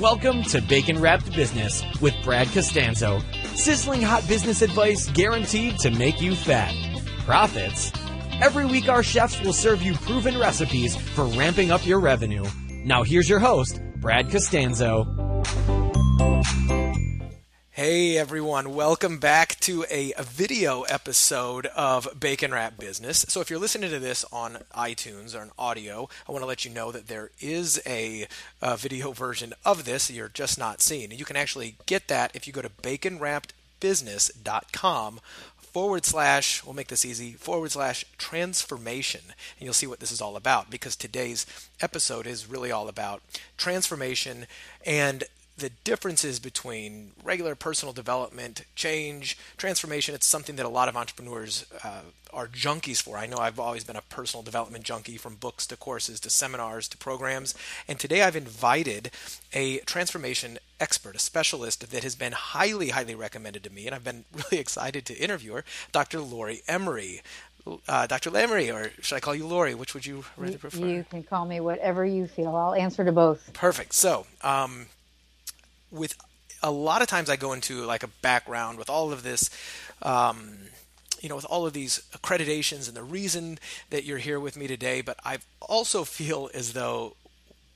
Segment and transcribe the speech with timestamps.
[0.00, 3.20] Welcome to Bacon Wrapped Business with Brad Costanzo.
[3.54, 6.74] Sizzling hot business advice guaranteed to make you fat.
[7.26, 7.92] Profits?
[8.40, 12.46] Every week, our chefs will serve you proven recipes for ramping up your revenue.
[12.70, 15.04] Now, here's your host, Brad Costanzo.
[17.80, 23.24] Hey everyone, welcome back to a, video episode of Bacon Wrapped Business.
[23.30, 26.66] So, if you're listening to this on iTunes or an audio, I want to let
[26.66, 28.26] you know that there is a,
[28.60, 31.10] a video version of this you're just not seeing.
[31.10, 35.20] You can actually get that if you go to baconwrappedbusiness.com
[35.56, 39.22] forward slash, we'll make this easy, forward slash transformation.
[39.24, 41.46] And you'll see what this is all about because today's
[41.80, 43.22] episode is really all about
[43.56, 44.46] transformation
[44.84, 45.24] and
[45.60, 50.14] the differences between regular personal development, change, transformation.
[50.14, 52.00] It's something that a lot of entrepreneurs uh,
[52.32, 53.16] are junkies for.
[53.18, 56.88] I know I've always been a personal development junkie from books to courses to seminars
[56.88, 57.54] to programs.
[57.86, 59.10] And today I've invited
[59.52, 63.86] a transformation expert, a specialist that has been highly, highly recommended to me.
[63.86, 66.20] And I've been really excited to interview her, Dr.
[66.20, 67.20] Laurie Emery.
[67.86, 68.34] Uh, Dr.
[68.34, 69.74] Emery, or should I call you Laurie?
[69.74, 70.86] Which would you rather prefer?
[70.86, 72.56] You can call me whatever you feel.
[72.56, 73.52] I'll answer to both.
[73.52, 73.92] Perfect.
[73.92, 74.86] So, um,
[75.90, 76.14] with
[76.62, 79.50] a lot of times I go into like a background with all of this,
[80.02, 80.58] um,
[81.20, 83.58] you know, with all of these accreditations and the reason
[83.90, 85.00] that you're here with me today.
[85.00, 87.14] But I also feel as though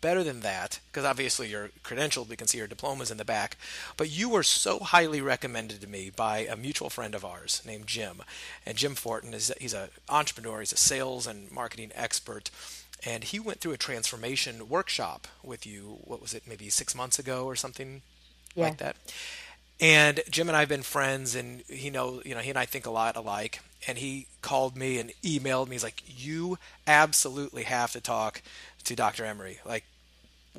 [0.04, 3.56] better than that, because obviously you're credentialed, we can see your diplomas in the back.
[3.96, 7.86] But you were so highly recommended to me by a mutual friend of ours named
[7.86, 8.20] Jim,
[8.66, 12.50] and Jim Fortin is he's an entrepreneur, he's a sales and marketing expert
[13.04, 15.98] and he went through a transformation workshop with you.
[16.04, 16.44] What was it?
[16.46, 18.02] Maybe six months ago or something
[18.54, 18.64] yeah.
[18.64, 18.96] like that.
[19.80, 22.64] And Jim and I have been friends, and he know you know he and I
[22.64, 23.60] think a lot alike.
[23.86, 25.74] And he called me and emailed me.
[25.74, 28.40] He's like, "You absolutely have to talk
[28.84, 29.24] to Dr.
[29.24, 29.58] Emery.
[29.64, 29.84] Like,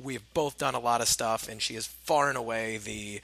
[0.00, 3.20] we've both done a lot of stuff, and she is far and away the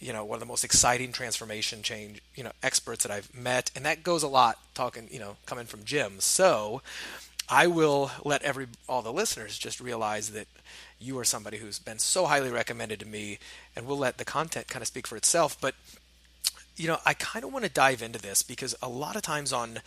[0.00, 3.70] you know one of the most exciting transformation change you know experts that I've met,
[3.76, 6.20] and that goes a lot talking you know coming from Jim.
[6.20, 6.82] So
[7.48, 10.46] I will let every all the listeners just realize that
[10.98, 13.38] you are somebody who's been so highly recommended to me,
[13.76, 15.60] and we'll let the content kind of speak for itself.
[15.60, 15.74] But
[16.76, 19.52] you know, I kind of want to dive into this because a lot of times
[19.52, 19.80] on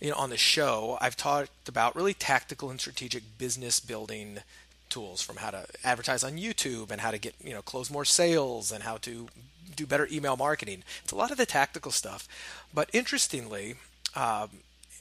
[0.00, 4.38] you know on the show, I've talked about really tactical and strategic business building
[4.88, 8.06] tools from how to advertise on YouTube and how to get you know close more
[8.06, 9.28] sales and how to
[9.76, 10.82] do better email marketing.
[11.04, 12.26] It's a lot of the tactical stuff,
[12.72, 13.74] but interestingly,
[14.16, 14.48] um,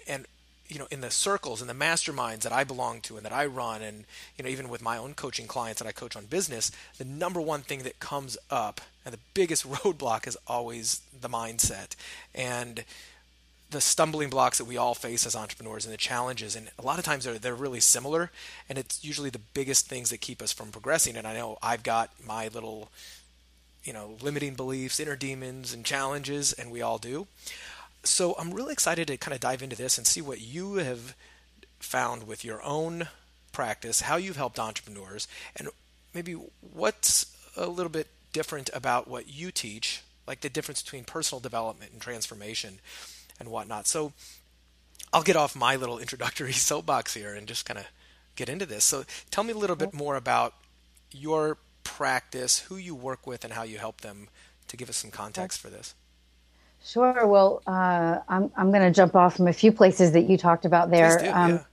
[0.08, 0.26] and
[0.70, 3.46] you know in the circles and the masterminds that I belong to and that I
[3.46, 4.06] run and
[4.38, 7.40] you know even with my own coaching clients that I coach on business the number
[7.40, 11.96] one thing that comes up and the biggest roadblock is always the mindset
[12.36, 12.84] and
[13.70, 16.56] the stumbling blocks that we all face as entrepreneurs and the challenges.
[16.56, 18.32] And a lot of times they're, they're really similar
[18.70, 21.18] and it's usually the biggest things that keep us from progressing.
[21.18, 22.90] And I know I've got my little
[23.84, 27.26] you know limiting beliefs inner demons and challenges and we all do
[28.08, 31.16] so I'm really excited to kind of dive into this and see what you have
[31.80, 33.08] found with your own
[33.52, 35.70] practice, how you've helped entrepreneurs, and
[36.14, 37.26] maybe what's
[37.56, 42.02] a little bit different about what you teach, like the difference between personal development and
[42.02, 42.80] transformation
[43.40, 43.88] and whatnot.
[43.88, 44.14] So
[45.14, 47.86] I'll get off my little introductory soapbox here and just kind of
[48.36, 48.84] get into this.
[48.84, 50.54] So tell me a little bit more about
[51.12, 54.28] your practice, who you work with, and how you help them
[54.68, 55.96] to give us some context for this.
[56.88, 57.28] Sure.
[57.28, 60.64] Well, uh, I'm I'm going to jump off from a few places that you talked
[60.64, 61.18] about there.
[61.18, 61.64] Do, um, yeah.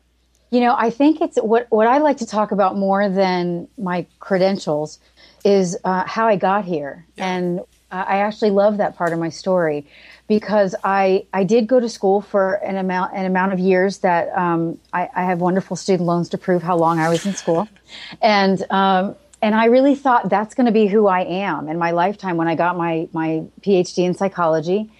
[0.50, 4.06] You know, I think it's what what I like to talk about more than my
[4.18, 4.98] credentials
[5.44, 7.32] is uh, how I got here, yeah.
[7.32, 9.86] and uh, I actually love that part of my story
[10.26, 14.36] because I I did go to school for an amount an amount of years that
[14.36, 17.68] um, I, I, have wonderful student loans to prove how long I was in school,
[18.20, 21.92] and um, and I really thought that's going to be who I am in my
[21.92, 24.90] lifetime when I got my my PhD in psychology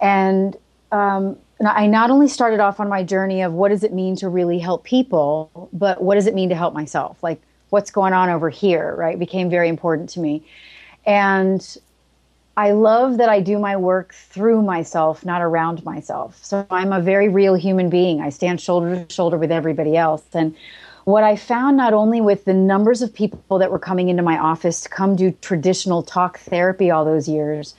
[0.00, 0.56] and
[0.92, 4.28] um, I not only started off on my journey of what does it mean to
[4.28, 7.22] really help people, but what does it mean to help myself?
[7.22, 7.40] Like
[7.70, 9.18] what's going on over here, right?
[9.18, 10.44] Became very important to me.
[11.06, 11.76] And
[12.56, 16.38] I love that I do my work through myself, not around myself.
[16.44, 18.20] So I'm a very real human being.
[18.20, 20.22] I stand shoulder to shoulder with everybody else.
[20.32, 20.54] And
[21.04, 24.38] what I found not only with the numbers of people that were coming into my
[24.38, 27.74] office to come do traditional talk therapy all those years,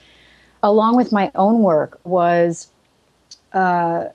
[0.66, 2.68] along with my own work, was
[3.52, 4.06] uh,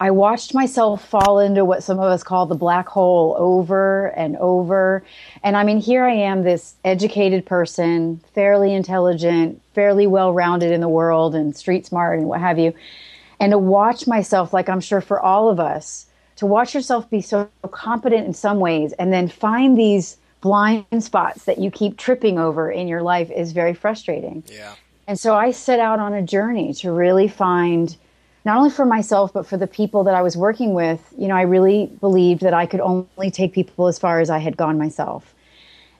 [0.00, 4.36] I watched myself fall into what some of us call the black hole over and
[4.36, 5.02] over.
[5.42, 10.80] And I mean, here I am, this educated person, fairly intelligent, fairly well rounded in
[10.80, 12.74] the world, and street smart and what have you.
[13.40, 17.20] And to watch myself, like I'm sure for all of us, to watch yourself be
[17.20, 22.38] so competent in some ways and then find these blind spots that you keep tripping
[22.38, 24.42] over in your life is very frustrating.
[24.46, 24.74] Yeah.
[25.06, 27.96] And so I set out on a journey to really find
[28.44, 31.36] not only for myself but for the people that I was working with, you know,
[31.36, 34.78] I really believed that I could only take people as far as I had gone
[34.78, 35.34] myself.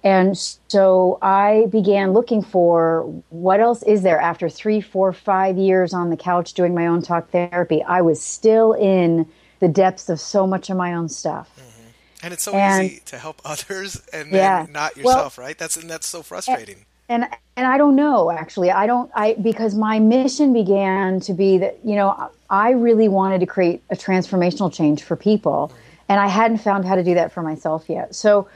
[0.03, 0.37] And
[0.69, 6.11] so I began looking for what else is there after three, four, five years on
[6.11, 7.83] the couch doing my own talk therapy.
[7.83, 9.27] I was still in
[9.61, 11.51] the depths of so much of my own stuff.
[11.57, 11.89] Mm-hmm.
[12.23, 15.57] And it's so and, easy to help others and yeah, not yourself, well, right?
[15.57, 16.85] That's and that's so frustrating.
[17.09, 18.71] And, and I don't know actually.
[18.71, 23.41] I don't I because my mission began to be that, you know, I really wanted
[23.41, 25.73] to create a transformational change for people.
[26.09, 28.15] And I hadn't found how to do that for myself yet.
[28.15, 28.49] So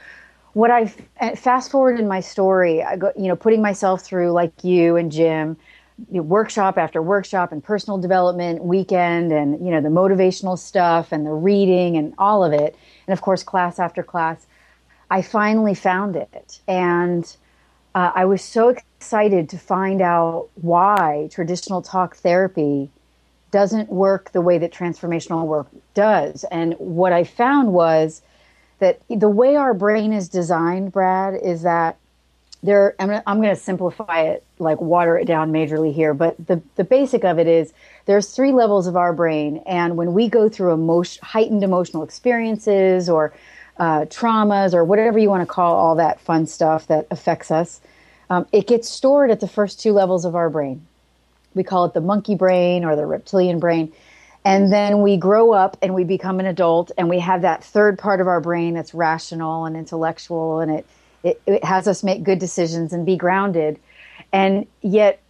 [0.53, 0.87] what I
[1.35, 5.11] fast forward in my story, I go, you know, putting myself through like you and
[5.11, 5.55] Jim,
[6.11, 11.11] you know, workshop after workshop and personal development weekend and you know the motivational stuff
[11.11, 12.75] and the reading and all of it,
[13.07, 14.45] and of course class after class.
[15.11, 17.35] I finally found it, and
[17.95, 22.89] uh, I was so excited to find out why traditional talk therapy
[23.51, 26.43] doesn't work the way that transformational work does.
[26.51, 28.21] And what I found was
[28.79, 31.97] that the way our brain is designed, Brad, is that
[32.61, 32.95] there.
[32.99, 36.61] I'm gonna, I'm going to simplify it, like water it down majorly here, but the
[36.75, 37.73] the basic of it is
[38.05, 43.09] there's three levels of our brain, and when we go through emotion, heightened emotional experiences
[43.09, 43.33] or
[43.79, 47.79] uh, traumas or whatever you want to call all that fun stuff that affects us,
[48.29, 50.85] um, it gets stored at the first two levels of our brain.
[51.55, 53.91] We call it the monkey brain or the reptilian brain.
[54.45, 57.97] And then we grow up and we become an adult and we have that third
[57.97, 60.85] part of our brain that's rational and intellectual and it,
[61.23, 63.79] it, it has us make good decisions and be grounded.
[64.31, 65.21] And yet,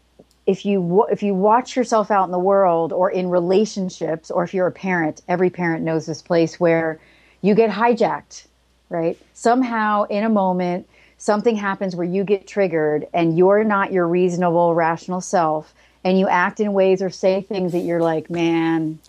[0.45, 4.53] if you if you watch yourself out in the world or in relationships or if
[4.53, 6.99] you're a parent, every parent knows this place where
[7.41, 8.45] you get hijacked,
[8.89, 9.17] right?
[9.33, 10.87] Somehow in a moment
[11.17, 16.27] something happens where you get triggered and you're not your reasonable rational self and you
[16.27, 18.99] act in ways or say things that you're like, man,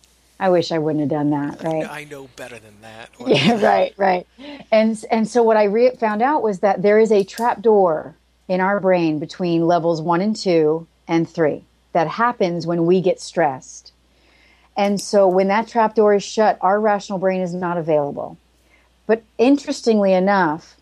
[0.41, 1.89] I wish I wouldn't have done that, right?
[1.89, 3.11] I know better than that.
[3.27, 4.27] yeah, right, right.
[4.73, 8.17] And and so what I re- found out was that there is a trap door
[8.49, 11.63] in our brain between levels 1 and 2 and 3
[11.93, 13.90] that happens when we get stressed.
[14.77, 18.39] And so when that trap door is shut, our rational brain is not available.
[19.07, 20.77] But interestingly enough,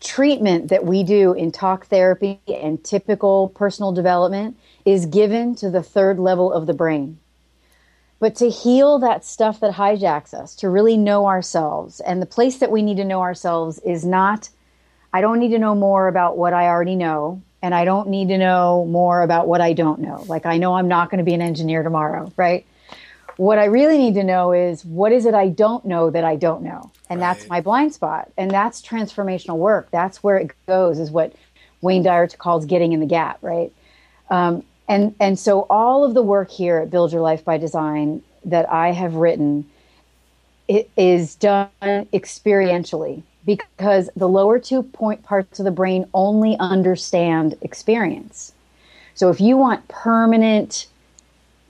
[0.00, 5.82] treatment that we do in talk therapy and typical personal development is given to the
[5.82, 7.18] third level of the brain.
[8.20, 12.58] But to heal that stuff that hijacks us, to really know ourselves, and the place
[12.58, 14.48] that we need to know ourselves is not,
[15.12, 18.28] I don't need to know more about what I already know, and I don't need
[18.28, 20.24] to know more about what I don't know.
[20.26, 22.66] Like, I know I'm not going to be an engineer tomorrow, right?
[23.36, 26.36] What I really need to know is what is it I don't know that I
[26.36, 26.90] don't know?
[27.10, 27.34] And right.
[27.34, 28.30] that's my blind spot.
[28.36, 29.90] And that's transformational work.
[29.90, 31.32] That's where it goes, is what
[31.80, 33.72] Wayne Dyer calls getting in the gap, right?
[34.30, 38.22] Um, and and so all of the work here at Build Your Life by Design
[38.44, 39.68] that I have written
[40.68, 47.56] it is done experientially because the lower two point parts of the brain only understand
[47.60, 48.52] experience.
[49.14, 50.86] So if you want permanent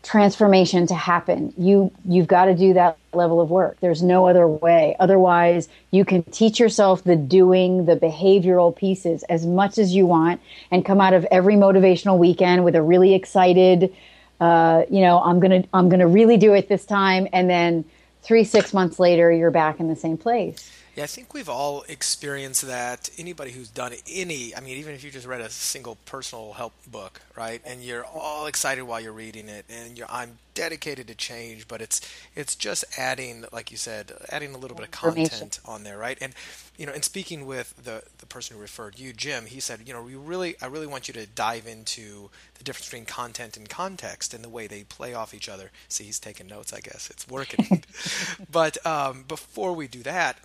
[0.04, 1.52] transformation to happen.
[1.56, 3.78] You you've got to do that level of work.
[3.80, 4.94] There's no other way.
[5.00, 10.40] Otherwise you can teach yourself the doing the behavioral pieces as much as you want
[10.70, 13.94] and come out of every motivational weekend with a really excited
[14.40, 17.84] uh, you know i'm gonna i'm gonna really do it this time and then
[18.22, 21.84] three six months later you're back in the same place yeah, I think we've all
[21.88, 23.10] experienced that.
[23.18, 26.72] Anybody who's done any, I mean, even if you just read a single personal help
[26.86, 31.14] book, right, and you're all excited while you're reading it, and you're, I'm dedicated to
[31.14, 32.00] change, but it's
[32.34, 36.16] it's just adding, like you said, adding a little bit of content on there, right?
[36.20, 36.34] And
[36.76, 39.92] you know, and speaking with the the person who referred you, Jim, he said, you
[39.92, 43.68] know, we really, I really want you to dive into the difference between content and
[43.68, 45.70] context and the way they play off each other.
[45.88, 46.72] See, he's taking notes.
[46.72, 47.82] I guess it's working.
[48.50, 50.38] but um, before we do that,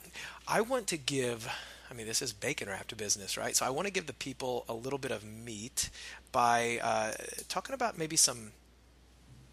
[0.48, 1.48] I want to give.
[1.92, 3.56] I mean, this is bacon wrapped business, right?
[3.56, 5.90] So I want to give the people a little bit of meat
[6.32, 7.14] by uh,
[7.48, 8.52] talking about maybe some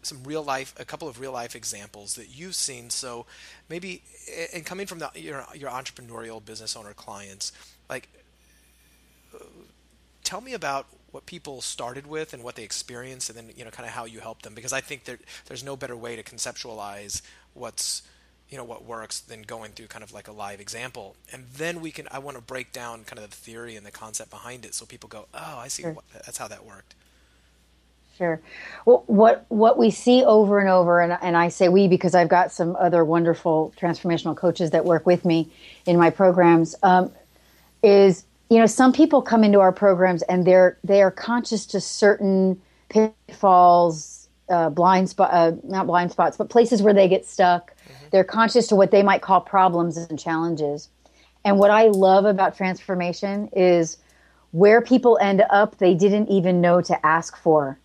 [0.01, 2.89] some real life, a couple of real life examples that you've seen.
[2.89, 3.25] So
[3.69, 4.03] maybe,
[4.53, 7.51] and coming from the, your your entrepreneurial business owner clients,
[7.89, 8.09] like,
[9.33, 9.43] uh,
[10.23, 13.71] tell me about what people started with and what they experienced, and then you know,
[13.71, 14.53] kind of how you help them.
[14.53, 17.21] Because I think there, there's no better way to conceptualize
[17.53, 18.03] what's
[18.49, 21.81] you know what works than going through kind of like a live example and then
[21.81, 24.63] we can i want to break down kind of the theory and the concept behind
[24.63, 25.91] it so people go oh i see sure.
[25.91, 26.95] what, that's how that worked
[28.17, 28.41] Sure.
[28.85, 32.29] Well, what what we see over and over, and, and I say we because I've
[32.29, 35.51] got some other wonderful transformational coaches that work with me
[35.85, 36.75] in my programs.
[36.81, 37.11] Um,
[37.83, 41.81] is you know some people come into our programs and they're they are conscious to
[41.81, 42.59] certain
[42.89, 48.05] pitfalls uh, blind spot uh, not blind spots but places where they get stuck mm-hmm.
[48.11, 50.89] they're conscious to what they might call problems and challenges
[51.43, 53.97] and what i love about transformation is
[54.51, 57.77] where people end up they didn't even know to ask for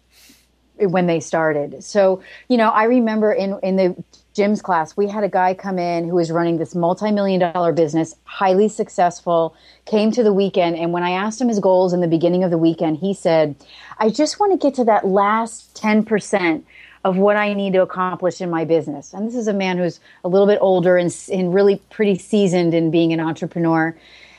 [0.90, 5.24] when they started so you know i remember in in the Jim's class, we had
[5.24, 10.22] a guy come in who was running this multi-million dollar business, highly successful, came to
[10.22, 10.76] the weekend.
[10.76, 13.54] And when I asked him his goals in the beginning of the weekend, he said,
[13.98, 16.62] I just want to get to that last 10%
[17.04, 19.12] of what I need to accomplish in my business.
[19.12, 22.72] And this is a man who's a little bit older and, and really pretty seasoned
[22.72, 23.94] in being an entrepreneur.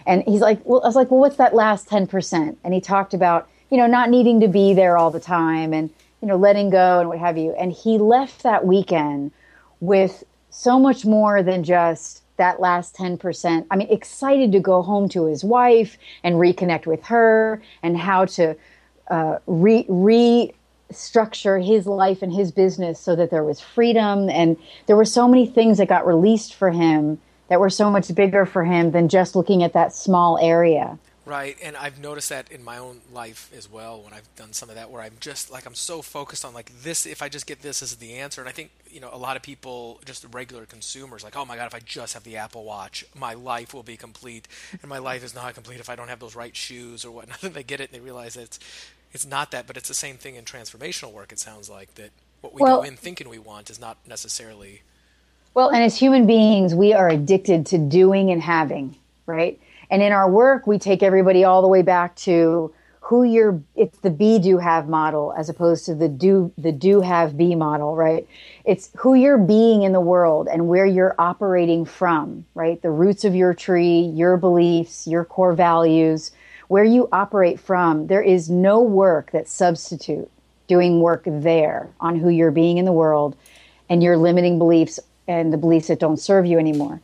[0.08, 2.56] And he's like, well, I was like, well, what's that last 10%?
[2.64, 5.92] And he talked about, you know, not needing to be there all the time and,
[6.24, 7.52] you know, letting go and what have you.
[7.60, 9.34] And he left that weekend
[9.82, 13.66] with so much more than just that last 10%.
[13.70, 18.24] I mean, excited to go home to his wife and reconnect with her and how
[18.24, 18.56] to
[19.10, 24.30] uh, re, restructure his life and his business so that there was freedom.
[24.30, 28.16] And there were so many things that got released for him that were so much
[28.16, 30.98] bigger for him than just looking at that small area.
[31.26, 34.68] Right, and I've noticed that in my own life as well when I've done some
[34.68, 37.06] of that, where I'm just like I'm so focused on like this.
[37.06, 38.42] If I just get this, is the answer.
[38.42, 41.56] And I think you know a lot of people, just regular consumers, like oh my
[41.56, 44.50] god, if I just have the Apple Watch, my life will be complete.
[44.82, 47.42] And my life is not complete if I don't have those right shoes or whatnot.
[47.44, 48.60] And they get it and they realize that it's
[49.14, 51.32] it's not that, but it's the same thing in transformational work.
[51.32, 52.10] It sounds like that
[52.42, 54.82] what we well, go in thinking we want is not necessarily.
[55.54, 59.62] Well, and as human beings, we are addicted to doing and having, right?
[59.94, 64.00] And in our work, we take everybody all the way back to who you're it's
[64.00, 67.96] the be do have model as opposed to the do the do have be model
[67.96, 68.28] right?
[68.66, 72.82] It's who you're being in the world and where you're operating from right?
[72.82, 76.32] The roots of your tree your beliefs your core values
[76.70, 78.08] where you operate from.
[78.08, 80.32] There is no work that substitute
[80.66, 83.36] doing work there on who you're being in the world
[83.90, 87.00] and your limiting beliefs and the beliefs that don't serve you anymore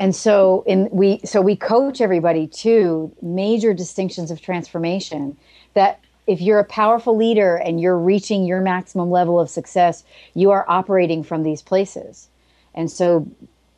[0.00, 5.36] and so in we so we coach everybody to major distinctions of transformation
[5.74, 10.04] that if you're a powerful leader and you're reaching your maximum level of success,
[10.34, 12.28] you are operating from these places.
[12.74, 13.28] And so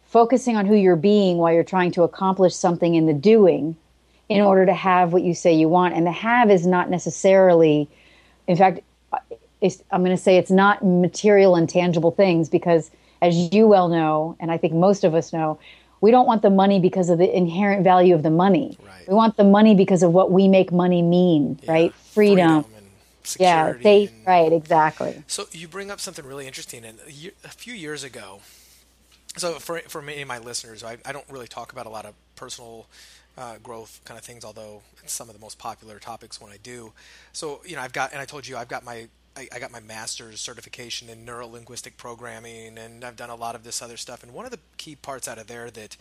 [0.04, 3.74] focusing on who you're being while you're trying to accomplish something in the doing
[4.28, 5.94] in order to have what you say you want.
[5.94, 7.88] And the have is not necessarily,
[8.46, 8.80] in fact,
[9.90, 12.90] I'm going to say it's not material and tangible things because,
[13.22, 15.58] as you well know, and I think most of us know,
[16.02, 18.76] we don't want the money because of the inherent value of the money.
[18.84, 19.08] Right.
[19.08, 21.72] We want the money because of what we make money mean, yeah.
[21.72, 21.94] right?
[21.94, 22.64] Freedom.
[22.64, 22.82] Freedom
[23.38, 25.22] yeah, they and, right, exactly.
[25.26, 26.98] So you bring up something really interesting, and
[27.44, 28.40] a few years ago.
[29.36, 32.04] So for for many of my listeners, I, I don't really talk about a lot
[32.04, 32.86] of personal
[33.38, 36.58] uh, growth kind of things, although it's some of the most popular topics when I
[36.62, 36.92] do.
[37.32, 39.72] So you know, I've got, and I told you, I've got my I, I, got
[39.72, 43.96] my master's certification in neuro linguistic programming, and I've done a lot of this other
[43.96, 44.22] stuff.
[44.22, 45.96] And one of the key parts out of there that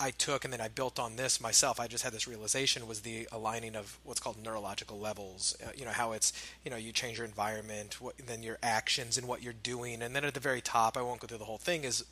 [0.00, 1.80] I took and then I built on this myself.
[1.80, 5.56] I just had this realization was the aligning of what's called neurological levels.
[5.64, 6.32] Uh, you know how it's
[6.64, 10.14] you know you change your environment, what, then your actions and what you're doing, and
[10.14, 12.04] then at the very top, I won't go through the whole thing, is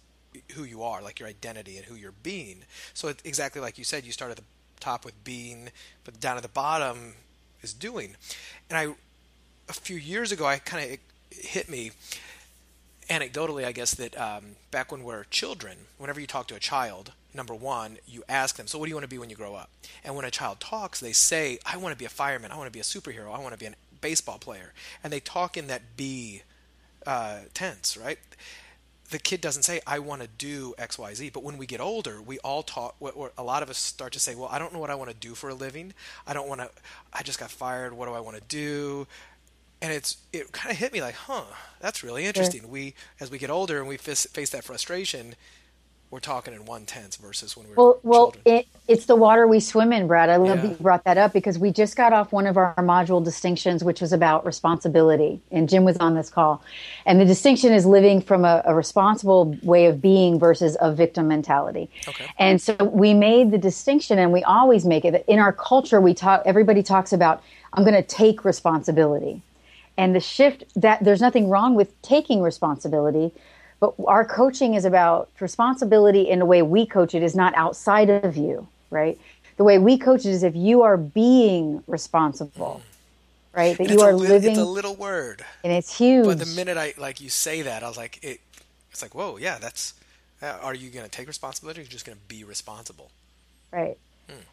[0.52, 2.64] who you are, like your identity and who you're being.
[2.92, 4.44] So it, exactly like you said, you start at the
[4.80, 5.70] top with being,
[6.04, 7.14] but down at the bottom
[7.62, 8.16] is doing.
[8.68, 8.94] And I
[9.68, 10.98] a few years ago, I kind of
[11.30, 11.92] hit me
[13.08, 17.12] anecdotally, I guess, that um, back when we're children, whenever you talk to a child,
[17.34, 19.54] number one, you ask them, So, what do you want to be when you grow
[19.54, 19.70] up?
[20.04, 22.66] And when a child talks, they say, I want to be a fireman, I want
[22.68, 24.72] to be a superhero, I want to be a baseball player.
[25.02, 26.42] And they talk in that be
[27.06, 28.18] uh, tense, right?
[29.10, 32.38] the kid doesn't say i want to do xyz but when we get older we
[32.40, 32.94] all talk
[33.38, 35.16] a lot of us start to say well i don't know what i want to
[35.16, 35.92] do for a living
[36.26, 36.68] i don't want to
[37.12, 39.06] i just got fired what do i want to do
[39.86, 41.44] and it's it kind of hit me like huh
[41.80, 42.70] that's really interesting sure.
[42.70, 45.34] we as we get older and we face, face that frustration
[46.10, 49.58] we're talking in one tense versus when we well, well, it, it's the water we
[49.58, 50.30] swim in, Brad.
[50.30, 50.70] I love yeah.
[50.70, 54.00] you brought that up because we just got off one of our module distinctions, which
[54.00, 56.62] was about responsibility, and Jim was on this call,
[57.06, 61.26] and the distinction is living from a, a responsible way of being versus a victim
[61.26, 61.90] mentality.
[62.06, 62.26] Okay.
[62.38, 65.24] And so we made the distinction, and we always make it.
[65.26, 66.42] In our culture, we talk.
[66.46, 67.42] Everybody talks about
[67.76, 69.42] I'm going to take responsibility,
[69.96, 73.32] and the shift that there's nothing wrong with taking responsibility
[73.80, 78.08] but our coaching is about responsibility in a way we coach it is not outside
[78.08, 79.18] of you, right?
[79.58, 82.82] The way we coach it is if you are being responsible,
[83.52, 83.76] right?
[83.76, 84.50] That you are li- living.
[84.52, 86.26] It's a little word, and it's huge.
[86.26, 88.40] But the minute I like you say that, I was like, it.
[88.90, 89.94] It's like, whoa, yeah, that's.
[90.42, 91.80] Uh, are you going to take responsibility?
[91.80, 93.10] or Are you just going to be responsible?
[93.72, 93.96] Right.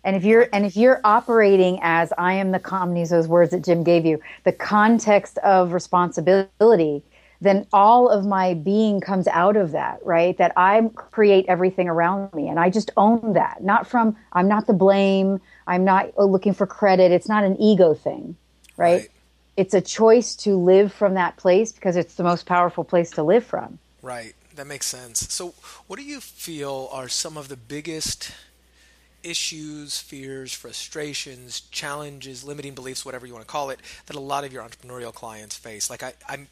[0.03, 3.51] And if you're and if you're operating as I am the com use those words
[3.51, 7.03] that Jim gave you, the context of responsibility,
[7.39, 10.37] then all of my being comes out of that, right?
[10.37, 13.63] That I create everything around me and I just own that.
[13.63, 17.11] Not from I'm not the blame, I'm not oh, looking for credit.
[17.11, 18.35] It's not an ego thing,
[18.75, 18.93] right?
[18.93, 19.09] right?
[19.55, 23.23] It's a choice to live from that place because it's the most powerful place to
[23.23, 23.77] live from.
[24.01, 24.33] Right.
[24.55, 25.31] That makes sense.
[25.33, 25.53] So,
[25.87, 28.31] what do you feel are some of the biggest
[29.23, 34.43] issues, fears, frustrations, challenges, limiting beliefs, whatever you want to call it, that a lot
[34.43, 35.89] of your entrepreneurial clients face?
[35.89, 36.47] Like I, I'm,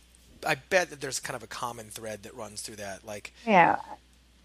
[0.46, 3.06] I bet that there's kind of a common thread that runs through that.
[3.06, 3.78] Like, yeah,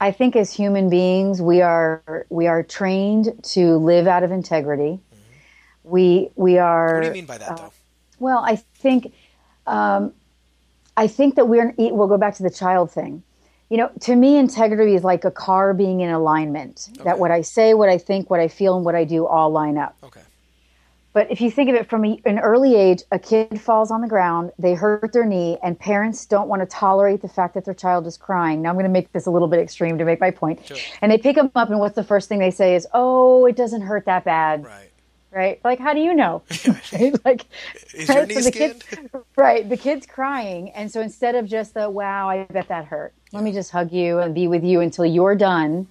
[0.01, 5.01] I think as human beings, we are we are trained to live out of integrity.
[5.13, 5.91] Mm-hmm.
[5.91, 6.95] We we are.
[6.95, 7.73] What do you mean by that, uh, though?
[8.19, 9.13] Well, I think,
[9.67, 10.13] um,
[10.97, 11.75] I think that we're.
[11.79, 13.23] We'll go back to the child thing
[13.69, 16.89] you know, to me, integrity is like a car being in alignment.
[16.95, 17.05] Okay.
[17.05, 19.51] That what I say, what I think, what I feel, and what I do all
[19.51, 19.97] line up.
[20.03, 20.21] Okay.
[21.13, 24.03] But if you think of it from a, an early age, a kid falls on
[24.03, 27.65] the ground, they hurt their knee, and parents don't want to tolerate the fact that
[27.65, 28.61] their child is crying.
[28.61, 30.65] Now, I'm going to make this a little bit extreme to make my point.
[30.67, 30.77] Sure.
[31.01, 33.57] And they pick them up, and what's the first thing they say is, "Oh, it
[33.57, 34.91] doesn't hurt that bad." Right
[35.37, 35.61] right?
[35.63, 36.43] Like, how do you know?
[36.93, 37.15] right?
[37.25, 37.45] Like,
[37.95, 38.17] is right?
[38.17, 38.51] your knee so?
[38.51, 38.83] Kid,
[39.37, 39.69] right.
[39.69, 43.45] The kid's crying, and so instead of just the "Wow, I bet that hurt," let
[43.45, 45.87] me just hug you and be with you until you're done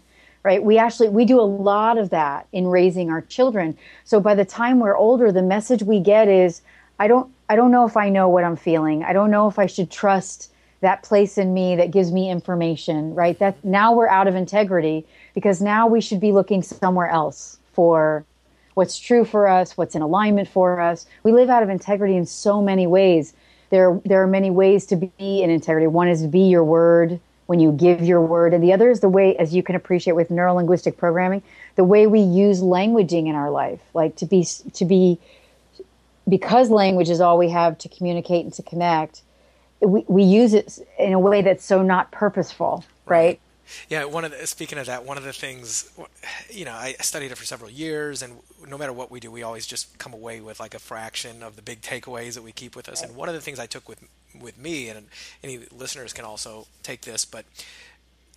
[0.46, 4.36] right we actually we do a lot of that in raising our children so by
[4.36, 6.62] the time we're older the message we get is
[7.00, 9.58] i don't i don't know if i know what i'm feeling i don't know if
[9.60, 14.08] i should trust that place in me that gives me information right that now we're
[14.08, 18.24] out of integrity because now we should be looking somewhere else for
[18.76, 22.26] what's true for us what's in alignment for us we live out of integrity in
[22.26, 23.34] so many ways
[23.70, 25.88] there there are many ways to be in integrity.
[25.88, 29.02] One is to be your word when you give your word, and the other is
[29.02, 31.44] the way, as you can appreciate with neuro linguistic programming,
[31.76, 35.20] the way we use languaging in our life, like to be to be
[36.28, 39.22] because language is all we have to communicate and to connect.
[39.82, 43.40] We, we use it in a way that's so not purposeful, right?
[43.90, 45.90] Yeah, one of the, speaking of that, one of the things,
[46.50, 48.34] you know, I studied it for several years, and
[48.68, 51.56] no matter what we do, we always just come away with like a fraction of
[51.56, 53.02] the big takeaways that we keep with us.
[53.02, 54.04] And one of the things I took with
[54.42, 55.08] with me, and
[55.44, 57.46] any listeners can also take this, but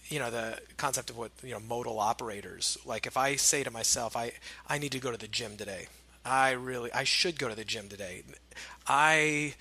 [0.09, 2.79] you know, the concept of what you know, modal operators.
[2.87, 4.33] Like if I say to myself, I
[4.69, 5.87] I need to go to the gym today.
[6.25, 8.23] I really, I should go to the gym today.
[8.87, 9.55] I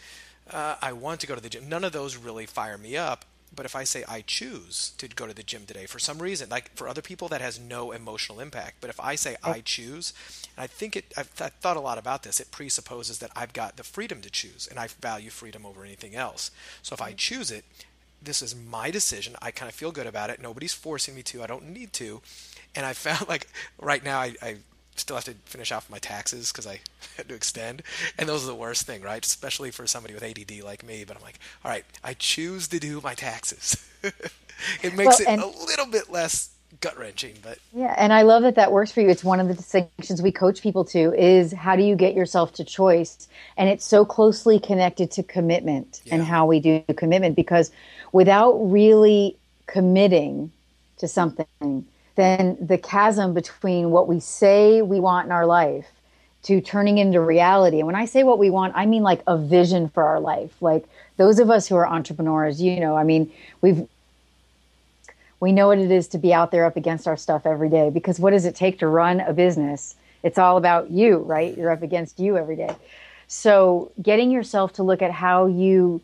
[0.51, 1.67] uh, I want to go to the gym.
[1.69, 3.25] None of those really fire me up.
[3.57, 6.47] But if I say I choose to go to the gym today for some reason,
[6.47, 8.75] like for other people that has no emotional impact.
[8.79, 9.51] But if I say oh.
[9.51, 10.13] I choose,
[10.55, 12.39] and I think it, I've, I've thought a lot about this.
[12.39, 16.15] It presupposes that I've got the freedom to choose, and I value freedom over anything
[16.15, 16.51] else.
[16.83, 17.17] So if I mm-hmm.
[17.17, 17.65] choose it,
[18.21, 19.35] this is my decision.
[19.41, 20.41] I kind of feel good about it.
[20.41, 21.43] Nobody's forcing me to.
[21.43, 22.21] I don't need to.
[22.75, 23.47] And I found like
[23.81, 24.55] right now I, I
[24.99, 26.79] still have to finish off my taxes because I
[27.17, 27.83] had to extend,
[28.17, 29.23] and those are the worst thing, right?
[29.23, 31.03] Especially for somebody with ADD like me.
[31.05, 33.77] But I'm like, all right, I choose to do my taxes.
[34.03, 36.49] it makes well, it a little bit less
[36.81, 37.93] gut wrenching, but yeah.
[37.97, 39.09] And I love that that works for you.
[39.09, 42.53] It's one of the distinctions we coach people to is how do you get yourself
[42.55, 46.15] to choice, and it's so closely connected to commitment yeah.
[46.15, 47.71] and how we do commitment because
[48.11, 50.51] without really committing
[50.97, 51.85] to something
[52.17, 55.85] then the chasm between what we say we want in our life
[56.43, 57.77] to turning into reality.
[57.77, 60.51] And when I say what we want, I mean like a vision for our life.
[60.59, 60.85] Like
[61.17, 63.87] those of us who are entrepreneurs, you know, I mean, we've
[65.39, 67.91] we know what it is to be out there up against our stuff every day
[67.91, 69.95] because what does it take to run a business?
[70.23, 71.55] It's all about you, right?
[71.55, 72.75] You're up against you every day.
[73.27, 76.01] So, getting yourself to look at how you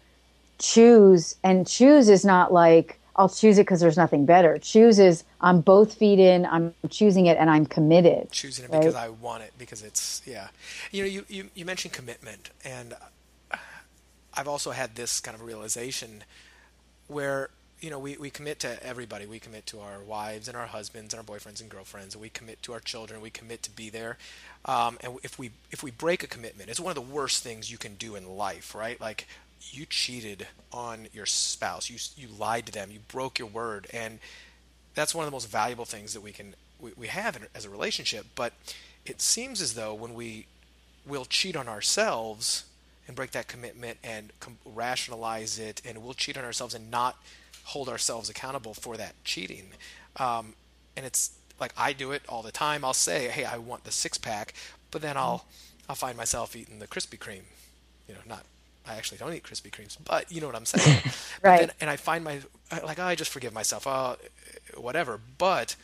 [0.60, 4.58] choose and choose is not like I'll choose it because there's nothing better.
[4.58, 8.32] Choose is I'm both feet in, I'm choosing it, and I'm committed.
[8.32, 8.80] Choosing it right?
[8.80, 10.47] because I want it because it's yeah.
[10.91, 12.95] You know, you, you you mentioned commitment, and
[14.34, 16.23] I've also had this kind of realization
[17.08, 17.49] where
[17.82, 19.28] you know we, we commit to everybody.
[19.28, 22.30] We commit to our wives and our husbands and our boyfriends and girlfriends, and we
[22.30, 23.21] commit to our children.
[23.21, 24.17] We commit to be there.
[24.65, 27.69] Um, and if we if we break a commitment, it's one of the worst things
[27.69, 28.99] you can do in life, right?
[28.99, 29.28] Like
[29.71, 31.89] you cheated on your spouse.
[31.89, 32.91] You you lied to them.
[32.91, 34.19] You broke your word, and
[34.95, 37.65] that's one of the most valuable things that we can we, we have in, as
[37.65, 38.26] a relationship.
[38.36, 38.54] But
[39.06, 40.45] it seems as though when we
[41.06, 42.65] will cheat on ourselves
[43.08, 47.17] and break that commitment and com- rationalize it, and we'll cheat on ourselves and not
[47.65, 49.67] hold ourselves accountable for that cheating.
[50.17, 50.54] Um,
[50.95, 52.86] and it's like I do it all the time.
[52.86, 54.54] I'll say, "Hey, I want the six pack,"
[54.91, 55.45] but then I'll
[55.89, 57.43] I'll find myself eating the Krispy Kreme.
[58.08, 58.45] You know, not
[58.88, 61.02] I actually don't eat Krispy Kremes, but you know what I'm saying.
[61.41, 61.62] right.
[61.62, 62.39] Then, and I find my
[62.84, 63.88] like oh, I just forgive myself.
[63.88, 64.17] Oh,
[64.76, 65.19] whatever.
[65.38, 65.76] But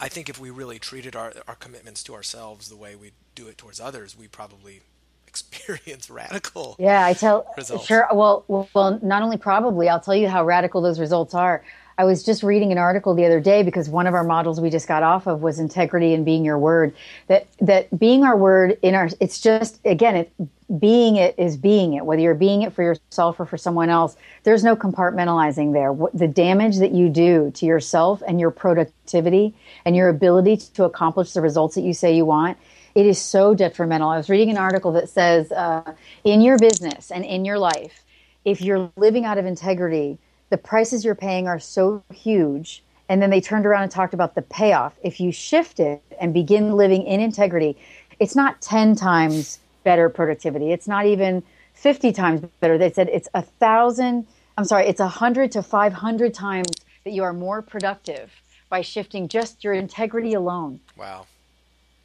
[0.00, 3.48] I think if we really treated our, our commitments to ourselves the way we do
[3.48, 4.80] it towards others, we probably
[5.26, 6.76] experience radical.
[6.78, 7.86] Yeah, I tell results.
[7.86, 8.08] sure.
[8.12, 11.64] Well, well, not only probably, I'll tell you how radical those results are.
[11.96, 14.70] I was just reading an article the other day because one of our models we
[14.70, 16.94] just got off of was integrity and being your word.
[17.28, 20.32] That that being our word in our it's just again it
[20.78, 24.16] being it is being it whether you're being it for yourself or for someone else.
[24.42, 25.94] There's no compartmentalizing there.
[26.12, 29.54] The damage that you do to yourself and your productivity
[29.84, 32.58] and your ability to accomplish the results that you say you want
[32.94, 34.08] it is so detrimental.
[34.08, 38.04] I was reading an article that says uh, in your business and in your life,
[38.44, 40.18] if you're living out of integrity,
[40.50, 42.82] the prices you're paying are so huge.
[43.08, 44.94] And then they turned around and talked about the payoff.
[45.02, 47.76] If you shift it and begin living in integrity,
[48.18, 50.72] it's not 10 times better productivity.
[50.72, 51.42] It's not even
[51.74, 52.78] 50 times better.
[52.78, 54.26] They said it's a thousand,
[54.56, 56.68] I'm sorry, it's a hundred to 500 times
[57.04, 58.32] that you are more productive
[58.70, 60.80] by shifting just your integrity alone.
[60.96, 61.26] Wow.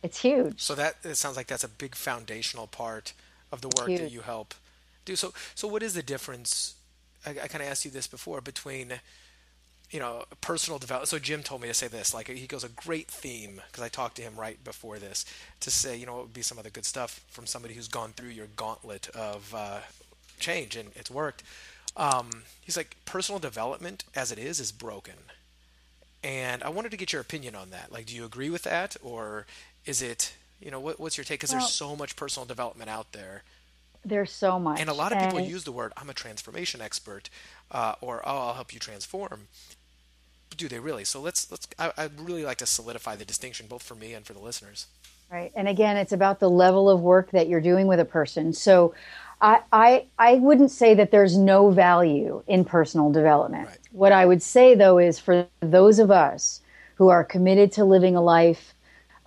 [0.04, 0.62] It's huge.
[0.62, 3.14] So that it sounds like that's a big foundational part
[3.52, 4.02] of the work Huge.
[4.02, 4.54] that you help
[5.06, 5.16] do.
[5.16, 6.76] So so what is the difference?
[7.26, 8.94] I, I kind of asked you this before between
[9.92, 11.10] you know personal development.
[11.10, 12.14] So Jim told me to say this.
[12.14, 15.26] Like he goes a great theme because I talked to him right before this
[15.62, 17.88] to say you know what would be some of the good stuff from somebody who's
[17.88, 19.80] gone through your gauntlet of uh,
[20.40, 21.44] change and it's worked.
[21.98, 25.16] Um, he's like personal development as it is is broken.
[26.24, 27.92] And I wanted to get your opinion on that.
[27.94, 29.46] Like, do you agree with that, or
[29.86, 32.90] is it you know what, what's your take because Well- there's so much personal development
[32.90, 33.44] out there
[34.06, 34.80] There's so much.
[34.80, 37.30] and a lot of people And- use the word i'm a transformation expert
[37.72, 39.48] uh, or oh i'll help you transform
[40.50, 43.68] but do they really so let's let's I, i'd really like to solidify the distinction
[43.68, 44.88] both for me and for the listeners
[45.32, 45.52] Right.
[45.56, 48.52] And again, it's about the level of work that you're doing with a person.
[48.52, 48.96] So
[49.40, 53.68] I, I, I wouldn't say that there's no value in personal development.
[53.68, 53.78] Right.
[53.92, 56.62] What I would say, though, is for those of us
[56.96, 58.74] who are committed to living a life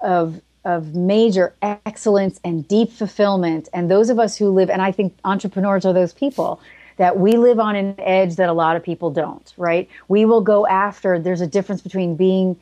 [0.01, 4.93] of, of major excellence and deep fulfillment, and those of us who live, and I
[4.93, 6.61] think entrepreneurs are those people.
[6.99, 9.89] That we live on an edge that a lot of people don't, right?
[10.09, 12.61] We will go after, there's a difference between being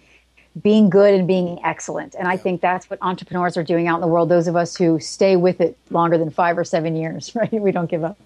[0.63, 2.15] being good and being excellent.
[2.15, 4.29] And I think that's what entrepreneurs are doing out in the world.
[4.29, 7.53] Those of us who stay with it longer than five or seven years, right?
[7.53, 8.19] We don't give up.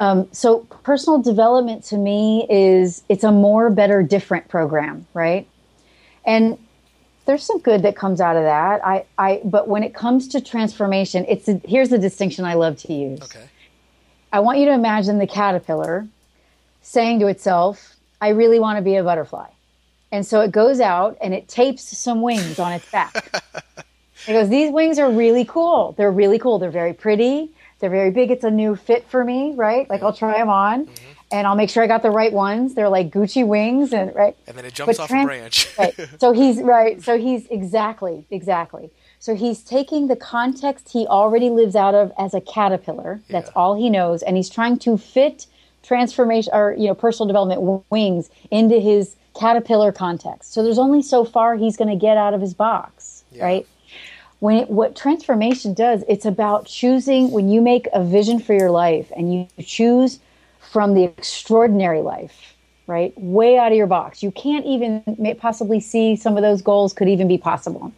[0.00, 5.46] Um, so personal development to me is it's a more, better, different program, right?
[6.26, 6.58] And
[7.26, 8.84] there's some good that comes out of that.
[8.84, 12.78] I, I, but when it comes to transformation, it's a, here's the distinction I love
[12.78, 13.22] to use.
[13.22, 13.48] okay
[14.34, 16.08] I want you to imagine the caterpillar
[16.82, 19.46] saying to itself, I really want to be a butterfly.
[20.10, 23.14] And so it goes out and it tapes some wings on its back.
[24.26, 25.94] it goes, These wings are really cool.
[25.96, 26.58] They're really cool.
[26.58, 27.52] They're very pretty.
[27.78, 28.32] They're very big.
[28.32, 29.88] It's a new fit for me, right?
[29.88, 31.13] Like I'll try them on mm-hmm.
[31.34, 32.74] And I'll make sure I got the right ones.
[32.74, 34.36] They're like Gucci wings and right.
[34.46, 35.94] and then it jumps But off trans- a branch right.
[36.20, 37.02] So he's right.
[37.02, 38.90] So he's exactly, exactly.
[39.18, 43.20] So he's taking the context he already lives out of as a caterpillar.
[43.28, 45.46] That's all he knows, and he's trying to fit
[45.82, 50.52] transformation or you know personal development w- wings into his caterpillar context.
[50.52, 53.44] So there's only so far he's going to get out of his box, Yeah.
[53.44, 53.66] right?
[54.38, 58.70] When it, what transformation does, it's about choosing when you make a vision for your
[58.70, 60.20] life and you choose
[60.74, 62.56] from the extraordinary life,
[62.88, 63.12] right?
[63.16, 64.24] Way out of your box.
[64.24, 67.92] You can't even may possibly see some of those goals could even be possible.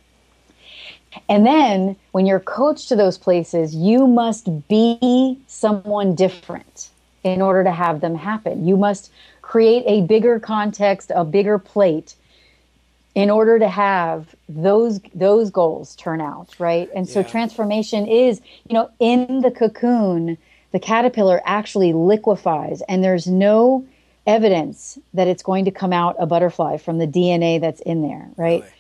[1.26, 6.90] And then when you're coached to those places, you must be someone different
[7.24, 8.68] in order to have them happen.
[8.68, 9.10] You must
[9.40, 12.14] create a bigger context, a bigger plate
[13.14, 16.90] in order to have those those goals turn out, right?
[16.94, 17.26] And so Yeah.
[17.26, 20.36] transformation is, you know, in the cocoon,
[20.72, 23.86] the caterpillar actually liquefies and there's no
[24.26, 28.28] evidence that it's going to come out a butterfly from the DNA that's in there,
[28.36, 28.62] right?
[28.62, 28.72] Really?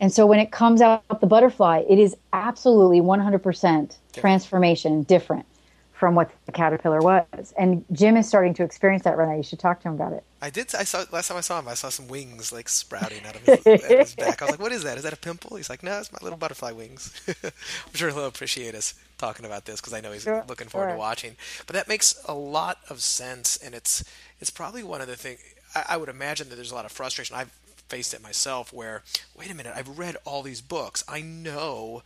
[0.00, 5.46] And so when it comes out the butterfly, it is absolutely 100% transformation different
[5.94, 7.54] from what the caterpillar was.
[7.58, 9.36] And Jim is starting to experience that right now.
[9.36, 10.24] You should talk to him about it.
[10.42, 13.24] i did i saw last time i saw him i saw some wings like sprouting
[13.26, 14.42] out of his, his back.
[14.42, 14.96] I was like what is that?
[14.98, 15.56] Is that a pimple?
[15.56, 17.12] He's like no it's my little butterfly wings.
[17.44, 20.90] I'm sure he'll appreciate us talking about this because i know he's Sure, looking forward
[20.90, 21.36] to watching.
[21.66, 24.04] But that makes a lot of sense and it's
[24.40, 25.40] it's probably one of the things
[25.74, 27.52] I, I would imagine that there's a lot of frustration i've
[27.88, 29.02] faced it myself where
[29.38, 31.04] wait a minute i've read all these books.
[31.08, 32.02] I know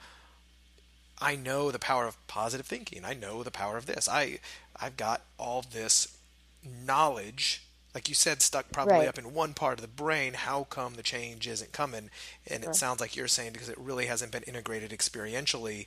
[1.21, 3.05] I know the power of positive thinking.
[3.05, 4.09] I know the power of this.
[4.09, 4.39] I
[4.77, 6.17] I've got all this
[6.65, 7.63] knowledge,
[7.95, 9.09] like you said, stuck probably Right.
[9.09, 10.35] up in one part of the brain.
[10.35, 12.11] How come the change isn't coming?
[12.47, 15.87] And it sounds like you're saying because it really hasn't been integrated experientially,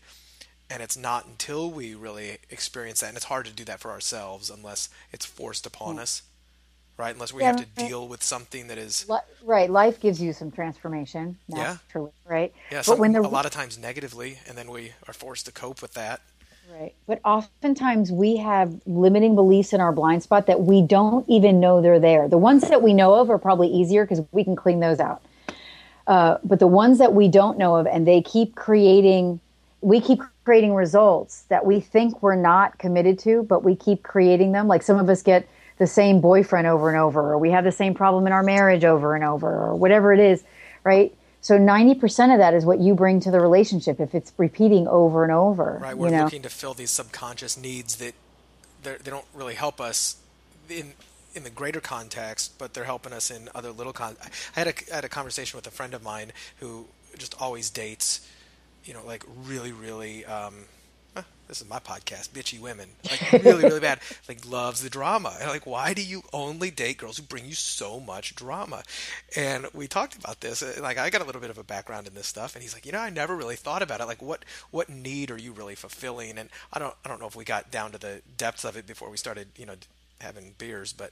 [0.70, 3.91] and it's not until we really experience that, and it's hard to do that for
[3.91, 6.00] ourselves unless it's forced upon mm.
[6.00, 6.24] us.
[6.98, 7.14] Right?
[7.14, 9.06] Unless we yeah, have to deal with something that is
[9.44, 9.70] right.
[9.70, 12.32] Life gives you some transformation, naturally, yeah.
[12.32, 12.54] right?
[12.72, 15.52] Yeah, but some, when a lot of times negatively, and then we are forced to
[15.52, 16.22] cope with that.
[16.80, 21.60] Right, but oftentimes we have limiting beliefs in our blind spot that we don't even
[21.60, 22.30] know they're there.
[22.30, 25.22] The ones that we know of are probably easier because we can clean those out.
[26.08, 29.40] Uh, but the ones that we don't know of, and they keep creating,
[29.82, 34.52] we keep creating results that we think we're not committed to, but we keep creating
[34.52, 34.68] them.
[34.68, 35.48] Like some of us get
[35.82, 38.86] the same boyfriend over and over, or we have the same problem in our marriage
[38.86, 40.44] over and over, or whatever it is,
[40.84, 41.12] right?
[41.41, 45.24] So 90% of that is what you bring to the relationship if it's repeating over
[45.24, 45.80] and over.
[45.82, 46.26] Right, we're you know?
[46.26, 48.13] looking to fill these subconscious needs that
[48.84, 50.17] they don't really help us
[50.70, 50.94] in
[51.34, 54.15] in the greater context, but they're helping us in other little con.
[54.56, 56.86] I had a I had a conversation with a friend of mine who
[57.17, 58.30] just always dates,
[58.86, 60.65] you know, like really, really um,
[61.52, 65.36] this is my podcast, bitchy women, like really, really bad, like loves the drama.
[65.38, 68.84] And like, why do you only date girls who bring you so much drama?
[69.36, 70.64] And we talked about this.
[70.80, 72.86] Like, I got a little bit of a background in this stuff, and he's like,
[72.86, 74.06] you know, I never really thought about it.
[74.06, 76.38] Like, what what need are you really fulfilling?
[76.38, 78.88] And I don't I don't know if we got down to the depths of it
[78.88, 79.76] before we started, you know,
[80.22, 81.12] having beers, but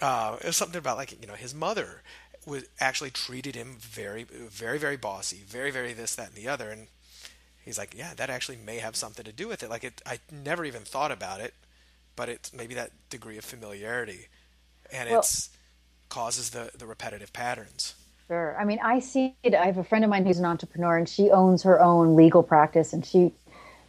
[0.00, 2.00] uh, it was something about like you know his mother
[2.46, 6.70] was actually treated him very, very, very bossy, very, very this, that, and the other,
[6.70, 6.86] and
[7.66, 9.68] he's like, yeah, that actually may have something to do with it.
[9.68, 11.52] Like it, I never even thought about it,
[12.14, 14.28] but it's maybe that degree of familiarity,
[14.90, 15.50] and well, it's
[16.08, 17.94] causes the the repetitive patterns.
[18.28, 18.56] Sure.
[18.58, 19.54] I mean, I see it.
[19.54, 22.42] I have a friend of mine who's an entrepreneur, and she owns her own legal
[22.42, 23.32] practice, and she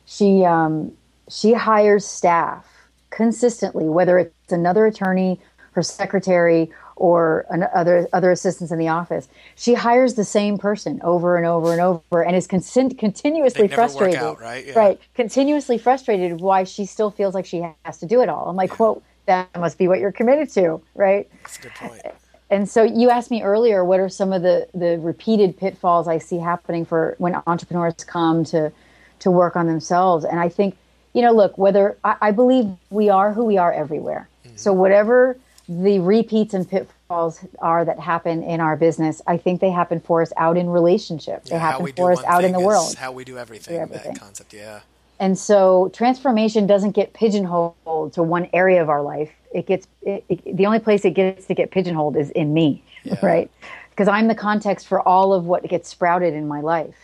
[0.06, 0.92] she um,
[1.30, 2.66] she hires staff
[3.10, 5.40] consistently, whether it's another attorney,
[5.72, 9.30] her secretary, or an, other other assistants in the office.
[9.56, 14.20] She hires the same person over and over and over, and is con- continuously frustrated.
[14.20, 14.66] Out, right?
[14.66, 14.78] Yeah.
[14.78, 18.50] right, continuously frustrated why she still feels like she has to do it all.
[18.50, 18.78] I'm like, yeah.
[18.80, 21.30] well, that must be what you're committed to, right?
[21.44, 22.02] That's a good point.
[22.50, 26.18] And so you asked me earlier, what are some of the the repeated pitfalls I
[26.18, 28.72] see happening for when entrepreneurs come to
[29.20, 30.26] to work on themselves?
[30.26, 30.78] And I think,
[31.14, 34.30] you know, look, whether I, I believe we are who we are everywhere.
[34.46, 34.58] Mm-hmm.
[34.58, 35.38] So whatever
[35.70, 40.22] the repeats and pitfalls are that happen in our business, I think they happen for
[40.22, 41.50] us out in relationships.
[41.50, 42.96] Yeah, they happen for us out in the world.
[42.96, 44.14] How we do everything, do everything.
[44.14, 44.82] That concept, yeah.
[45.20, 49.32] And so transformation doesn't get pigeonholed to one area of our life.
[49.54, 52.84] It gets it, it, the only place it gets to get pigeonholed is in me,
[53.04, 53.16] yeah.
[53.26, 53.52] right?
[53.90, 56.96] Because I'm the context for all of what gets sprouted in my life.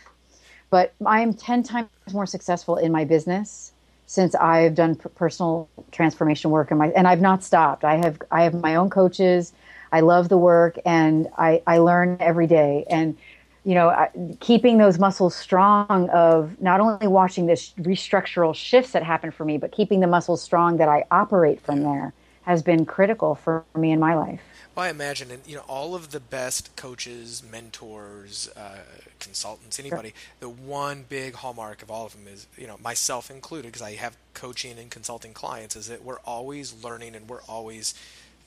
[0.70, 3.72] But I'm 10 times more successful in my business
[4.06, 7.84] since I've done personal transformation work in my and I've not stopped.
[7.84, 9.52] I have I have my own coaches.
[9.92, 13.16] I love the work and I I learn every day and
[13.64, 18.92] you know I, keeping those muscles strong of not only watching the sh- restructural shifts
[18.92, 22.12] that happen for me but keeping the muscles strong that I operate from there
[22.42, 24.42] has been critical for me in my life.
[24.74, 28.78] Well, I imagine, and you know, all of the best coaches, mentors, uh,
[29.20, 30.16] consultants, anybody, sure.
[30.40, 33.92] the one big hallmark of all of them is, you know, myself included, because I
[33.92, 37.94] have coaching and consulting clients, is that we're always learning and we're always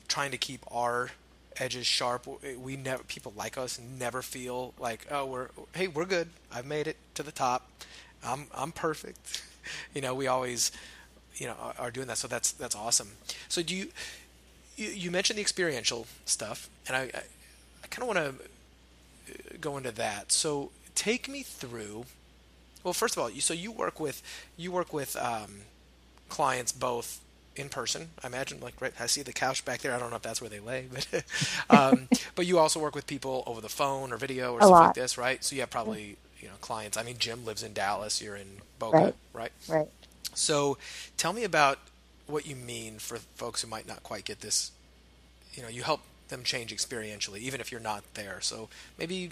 [0.06, 1.10] trying to keep our
[1.56, 2.26] edges sharp.
[2.58, 6.28] We never, people like us never feel like, oh, we're, hey, we're good.
[6.52, 7.70] I've made it to the top.
[8.22, 9.42] I'm, I'm perfect.
[9.94, 10.72] you know, we always,
[11.36, 12.18] you know, are doing that.
[12.18, 13.12] So that's that's awesome.
[13.48, 13.88] So do you?
[14.78, 17.22] You, you mentioned the experiential stuff, and I, I,
[17.84, 18.44] I kind of want to
[19.34, 20.32] uh, go into that.
[20.32, 22.06] So take me through.
[22.84, 24.22] Well, first of all, you, so you work with
[24.56, 25.62] you work with um,
[26.28, 27.20] clients both
[27.56, 28.10] in person.
[28.24, 28.94] I imagine, like, right?
[29.00, 29.94] I see the couch back there.
[29.94, 31.24] I don't know if that's where they lay, but
[31.70, 34.80] um, but you also work with people over the phone or video or A stuff
[34.80, 34.80] lot.
[34.80, 35.44] like this, right?
[35.44, 36.98] So you have probably you know clients.
[36.98, 38.22] I mean, Jim lives in Dallas.
[38.22, 39.14] You're in Boca, right?
[39.34, 39.52] Right.
[39.68, 39.88] right.
[40.34, 40.78] So,
[41.16, 41.78] tell me about
[42.28, 44.70] what you mean for folks who might not quite get this.
[45.54, 48.40] You know, you help them change experientially, even if you're not there.
[48.40, 49.30] So maybe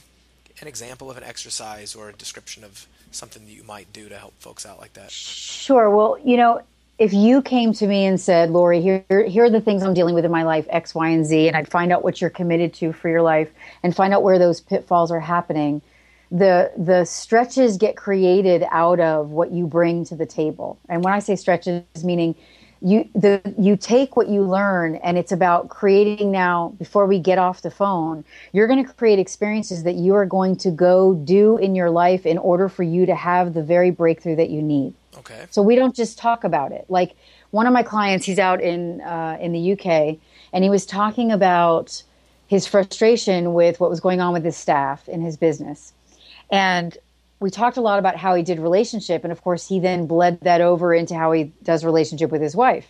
[0.60, 4.16] an example of an exercise or a description of something that you might do to
[4.16, 5.10] help folks out like that.
[5.10, 5.90] Sure.
[5.90, 6.62] Well, you know,
[6.98, 10.14] if you came to me and said, Laurie, here, here are the things I'm dealing
[10.14, 12.72] with in my life, X, Y, and Z, and I'd find out what you're committed
[12.74, 13.50] to for your life
[13.82, 15.82] and find out where those pitfalls are happening,
[16.30, 20.78] the the stretches get created out of what you bring to the table.
[20.88, 22.34] And when I say stretches, meaning
[22.82, 27.38] you the you take what you learn and it's about creating now before we get
[27.38, 31.56] off the phone you're going to create experiences that you are going to go do
[31.56, 34.92] in your life in order for you to have the very breakthrough that you need.
[35.16, 35.46] Okay.
[35.50, 36.84] So we don't just talk about it.
[36.88, 37.16] Like
[37.50, 39.86] one of my clients he's out in uh, in the uk
[40.52, 42.02] and he was talking about
[42.46, 45.92] his frustration with what was going on with his staff in his business.
[46.50, 46.96] And
[47.40, 50.40] we talked a lot about how he did relationship and of course he then bled
[50.42, 52.88] that over into how he does relationship with his wife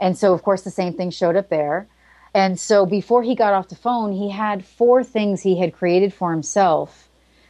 [0.00, 1.88] and so of course the same thing showed up there
[2.34, 6.12] And so before he got off the phone, he had four things he had created
[6.12, 7.08] for himself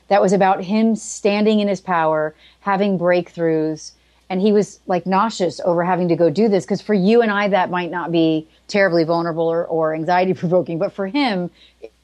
[0.08, 3.92] that was about him standing in his power, having breakthroughs.
[4.30, 7.30] And he was like nauseous over having to go do this because for you and
[7.30, 11.50] I, that might not be terribly vulnerable or, or anxiety provoking, but for him,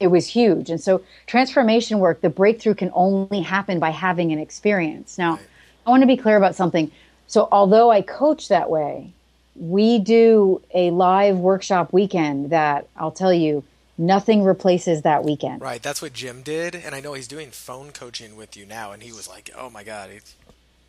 [0.00, 0.70] it was huge.
[0.70, 5.18] And so, transformation work, the breakthrough can only happen by having an experience.
[5.18, 5.38] Now,
[5.87, 6.90] I want to be clear about something.
[7.26, 9.12] So, although I coach that way,
[9.56, 13.62] we do a live workshop weekend that I'll tell you
[13.96, 15.60] nothing replaces that weekend.
[15.60, 15.82] Right.
[15.82, 16.74] That's what Jim did.
[16.74, 18.92] And I know he's doing phone coaching with you now.
[18.92, 20.10] And he was like, oh my God.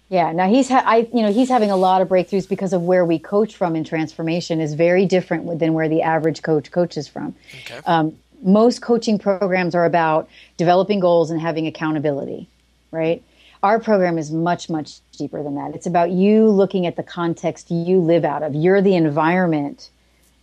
[0.09, 0.31] Yeah.
[0.31, 3.03] Now he's, ha- I, you know, he's having a lot of breakthroughs because of where
[3.03, 7.33] we coach from in transformation is very different than where the average coach coaches from.
[7.61, 7.79] Okay.
[7.85, 12.47] Um, most coaching programs are about developing goals and having accountability,
[12.91, 13.23] right?
[13.63, 15.73] Our program is much, much deeper than that.
[15.73, 18.53] It's about you looking at the context you live out of.
[18.53, 19.89] You're the environment,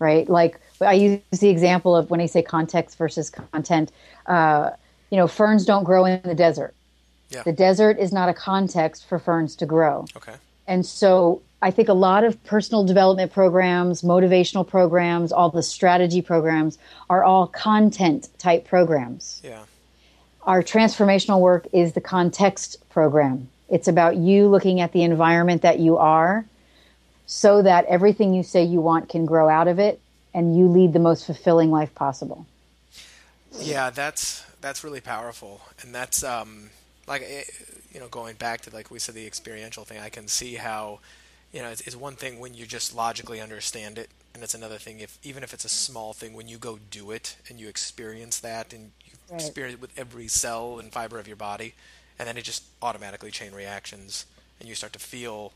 [0.01, 0.29] right?
[0.29, 3.93] Like I use the example of when I say context versus content.
[4.27, 4.71] Uh,
[5.11, 6.75] you know, ferns don't grow in the desert.
[7.33, 7.43] Yeah.
[7.43, 10.07] The desert is not a context for ferns to grow.
[10.17, 10.35] Okay.
[10.67, 16.23] And so I think a lot of personal development programs, motivational programs, all the strategy
[16.23, 19.41] programs are all content type programs.
[19.45, 19.65] Yeah.
[20.43, 23.49] Our transformational work is the context program.
[23.69, 26.45] It's about you looking at the environment that you are
[27.27, 30.01] so that everything you say you want can grow out of it
[30.35, 32.47] and you lead the most fulfilling life possible.
[33.59, 35.61] Yeah, that's that's really powerful.
[35.81, 36.71] And that's um
[37.13, 37.45] like eh,
[37.93, 41.01] you know going back to like we said the experiential thing, I can see how
[41.53, 44.79] you know, it's, it's one thing when you just logically understand it, and it's another
[44.79, 47.69] thing if even if it's a small thing when you go do it and you
[47.69, 49.41] experience that and you right.
[49.41, 51.75] experience it with every cell and fiber of your body,
[52.19, 54.25] and then it just automatically chain reactions,
[54.59, 55.53] and you start to feel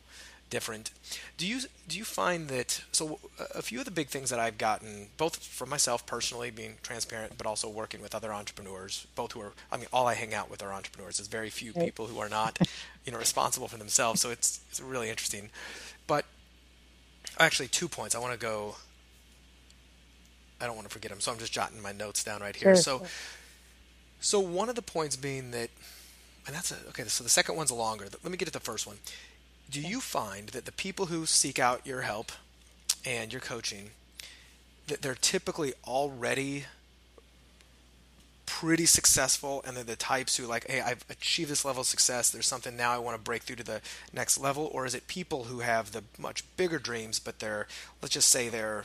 [0.51, 0.91] different.
[1.37, 3.19] Do you do you find that so
[3.55, 7.35] a few of the big things that I've gotten both from myself personally being transparent
[7.37, 10.51] but also working with other entrepreneurs both who are I mean all I hang out
[10.51, 12.59] with are entrepreneurs there's very few people who are not
[13.05, 15.51] you know responsible for themselves so it's it's really interesting
[16.07, 16.25] but
[17.39, 18.15] actually, two points.
[18.15, 18.77] I want to go.
[20.61, 22.75] I don't want to forget them, so I'm just jotting my notes down right here.
[22.77, 22.83] Sure.
[22.83, 23.07] So,
[24.21, 25.69] so one of the points being that,
[26.47, 27.05] and that's a, okay.
[27.05, 28.07] So the second one's longer.
[28.23, 28.97] Let me get to the first one.
[29.71, 32.33] Do you find that the people who seek out your help
[33.05, 33.91] and your coaching,
[34.87, 36.67] that they're typically already
[38.47, 42.31] pretty successful and they're the types who like hey i've achieved this level of success.
[42.31, 43.81] There's something now i want to break through to the
[44.13, 47.67] next level or is it people who have the much bigger dreams but they're
[48.01, 48.85] let's just say they're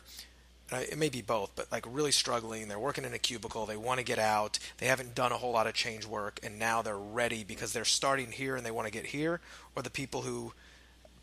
[0.72, 3.78] uh, it may be both but like really struggling they're working in a cubicle they
[3.78, 6.82] want to get out they haven't done a whole lot of change work and now
[6.82, 9.40] they're ready because they're starting here and they want to get here?
[9.76, 10.54] Or the people who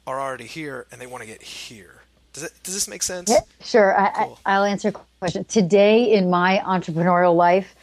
[0.08, 1.98] are already here and they want to get here
[2.32, 3.30] does, it, does this make sense?
[3.30, 3.94] Yeah, sure.
[4.14, 4.38] Cool.
[4.44, 5.44] I, I'll answer a question.
[5.44, 7.74] Today in my entrepreneurial life,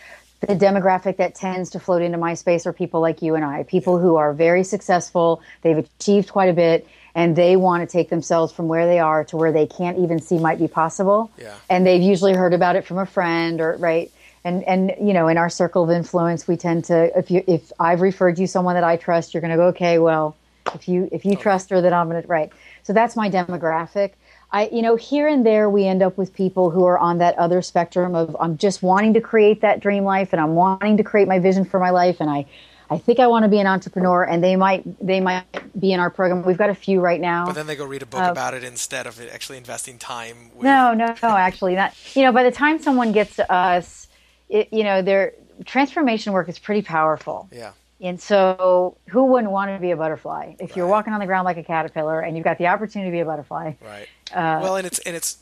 [0.42, 3.64] the demographic that tends to float into my space are people like you and I,
[3.64, 8.10] people who are very successful, they've achieved quite a bit, and they want to take
[8.10, 11.32] themselves from where they are to where they can't even see might be possible.
[11.38, 11.56] Yeah.
[11.70, 14.12] And they've usually heard about it from a friend or right.
[14.44, 17.72] And and you know, in our circle of influence, we tend to if you if
[17.80, 19.98] I've referred you someone that I trust, you're going to go okay.
[19.98, 20.36] Well,
[20.74, 21.42] if you if you okay.
[21.42, 22.52] trust her, then I'm going to right.
[22.84, 24.14] So that's my demographic.
[24.52, 27.38] I, you know, here and there we end up with people who are on that
[27.38, 31.04] other spectrum of I'm just wanting to create that dream life and I'm wanting to
[31.04, 32.46] create my vision for my life and I,
[32.90, 35.46] I think I want to be an entrepreneur and they might they might
[35.80, 36.44] be in our program.
[36.44, 37.48] We've got a few right now.
[37.48, 40.52] But then they go read a book uh, about it instead of actually investing time.
[40.54, 40.64] With...
[40.64, 41.94] No, no, no, actually not.
[42.16, 44.08] You know, by the time someone gets to us,
[44.48, 45.34] it, you know, their
[45.66, 47.50] transformation work is pretty powerful.
[47.52, 47.72] Yeah.
[48.02, 50.56] And so, who wouldn't want to be a butterfly?
[50.60, 50.78] If right.
[50.78, 53.22] you're walking on the ground like a caterpillar and you've got the opportunity to be
[53.22, 54.08] a butterfly, right?
[54.34, 55.38] Uh, well, and it's and it's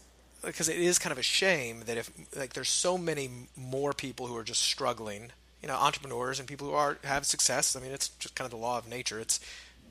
[0.46, 4.28] because it is kind of a shame that if like there's so many more people
[4.28, 7.76] who are just struggling, you know, entrepreneurs and people who are have success.
[7.76, 9.20] I mean, it's just kind of the law of nature.
[9.20, 9.40] It's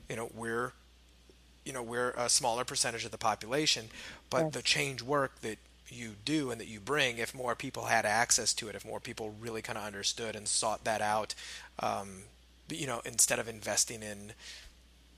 [0.09, 0.71] you know we're
[1.65, 3.87] you know we're a smaller percentage of the population,
[4.29, 4.53] but yes.
[4.53, 5.57] the change work that
[5.89, 8.99] you do and that you bring, if more people had access to it, if more
[8.99, 11.35] people really kind of understood and sought that out,
[11.79, 12.23] um,
[12.69, 14.33] you know, instead of investing in,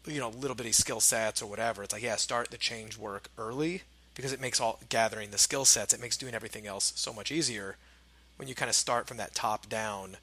[0.05, 3.29] you know, little bitty skill sets or whatever, it's like, yeah, start the change work
[3.37, 3.83] early
[4.15, 7.31] because it makes all gathering the skill sets, it makes doing everything else so much
[7.31, 7.77] easier
[8.37, 10.17] when you kind of start from that top down.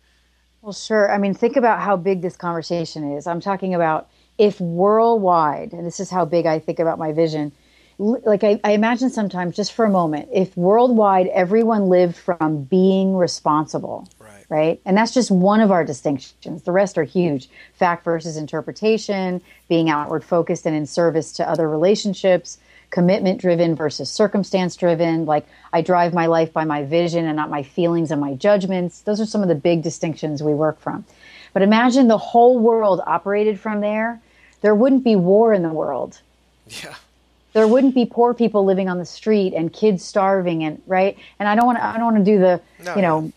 [0.63, 1.11] Well, sure.
[1.11, 3.27] I mean, think about how big this conversation is.
[3.27, 4.09] I'm talking about
[4.39, 7.53] if worldwide, and this is how big I think about my vision.
[7.99, 13.15] Like I, I imagine sometimes, just for a moment, if worldwide everyone lived from being
[13.15, 14.09] responsible,
[14.53, 14.79] right?
[14.85, 16.63] And that's just one of our distinctions.
[16.63, 21.67] The rest are huge fact versus interpretation, being outward focused and in service to other
[21.67, 22.59] relationships,
[22.91, 25.25] commitment driven versus circumstance driven.
[25.25, 29.01] Like I drive my life by my vision and not my feelings and my judgments.
[29.01, 31.07] Those are some of the big distinctions we work from.
[31.55, 34.21] But imagine the whole world operated from there.
[34.61, 36.21] There wouldn't be war in the world.
[36.69, 36.95] Yeah.
[37.55, 41.17] There wouldn't be poor people living on the street and kids starving and right.
[41.39, 41.85] And I don't want to.
[41.85, 43.33] I don't want to do the No, you know no.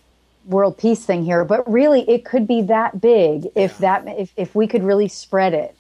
[0.46, 4.04] World peace thing here, but really it could be that big if Yeah.
[4.04, 5.76] that if if we could really spread it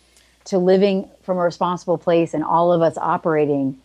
[0.46, 3.78] to living from a responsible place and all of us operating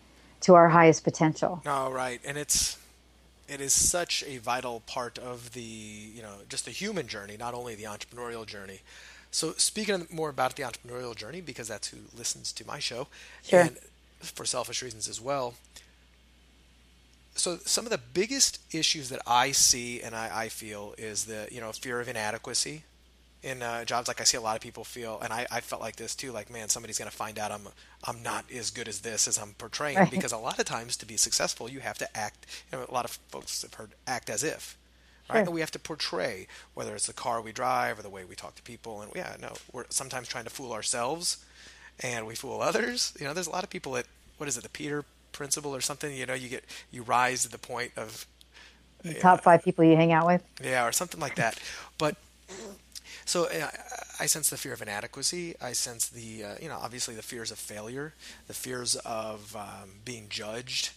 [0.42, 1.60] to our highest potential.
[1.64, 2.78] No, right, and it's
[3.48, 7.54] it is such a vital part of the you know just the human journey, not
[7.54, 8.80] only the entrepreneurial journey.
[9.32, 13.06] So speaking more about the entrepreneurial journey, because that's who listens to my show,
[13.44, 13.60] Sure.
[13.60, 13.76] and
[14.20, 15.54] for selfish reasons as well.
[17.34, 21.48] So some of the biggest issues that I see and I, I feel is the
[21.50, 22.84] you know fear of inadequacy
[23.42, 24.08] in uh, jobs.
[24.08, 26.32] Like I see a lot of people feel, and I, I felt like this too.
[26.32, 27.68] Like man, somebody's going to find out I'm
[28.04, 29.98] I'm not as good as this as I'm portraying.
[29.98, 30.10] Right.
[30.10, 32.46] Because a lot of times to be successful, you have to act.
[32.70, 34.76] You know, a lot of folks have heard act as if.
[35.28, 35.36] Right?
[35.36, 35.44] Sure.
[35.44, 38.34] And we have to portray whether it's the car we drive or the way we
[38.34, 39.00] talk to people.
[39.00, 41.44] And yeah, no, we're sometimes trying to fool ourselves,
[42.00, 43.16] and we fool others.
[43.18, 44.06] You know, there's a lot of people that
[44.38, 46.14] what is it, the Peter principle or something?
[46.14, 48.26] You know, you get you rise to the point of
[49.02, 50.42] The top five people you hang out with.
[50.62, 51.58] yeah, or something like that.
[51.98, 52.16] But
[53.24, 53.70] so uh,
[54.18, 55.54] I sense the fear of inadequacy.
[55.60, 58.14] I sense the uh, you know obviously the fears of failure,
[58.46, 60.90] the fears of um, being judged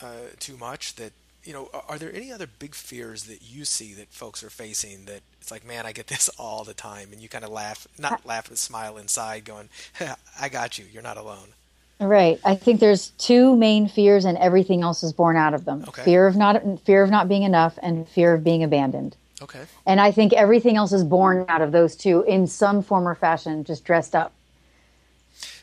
[0.00, 0.94] uh, too much.
[0.96, 1.12] That
[1.44, 4.50] you know, are- are there any other big fears that you see that folks are
[4.50, 5.06] facing?
[5.06, 7.86] That it's like, man, I get this all the time, and you kind of laugh,
[7.98, 9.68] not laugh, but smile inside, going,
[10.40, 10.84] "I got you.
[10.92, 11.54] You're not alone."
[12.02, 12.40] Right.
[12.44, 15.84] I think there's two main fears and everything else is born out of them.
[15.88, 16.02] Okay.
[16.02, 19.16] Fear of not fear of not being enough and fear of being abandoned.
[19.40, 19.62] Okay.
[19.86, 23.14] And I think everything else is born out of those two in some form or
[23.14, 24.32] fashion, just dressed up.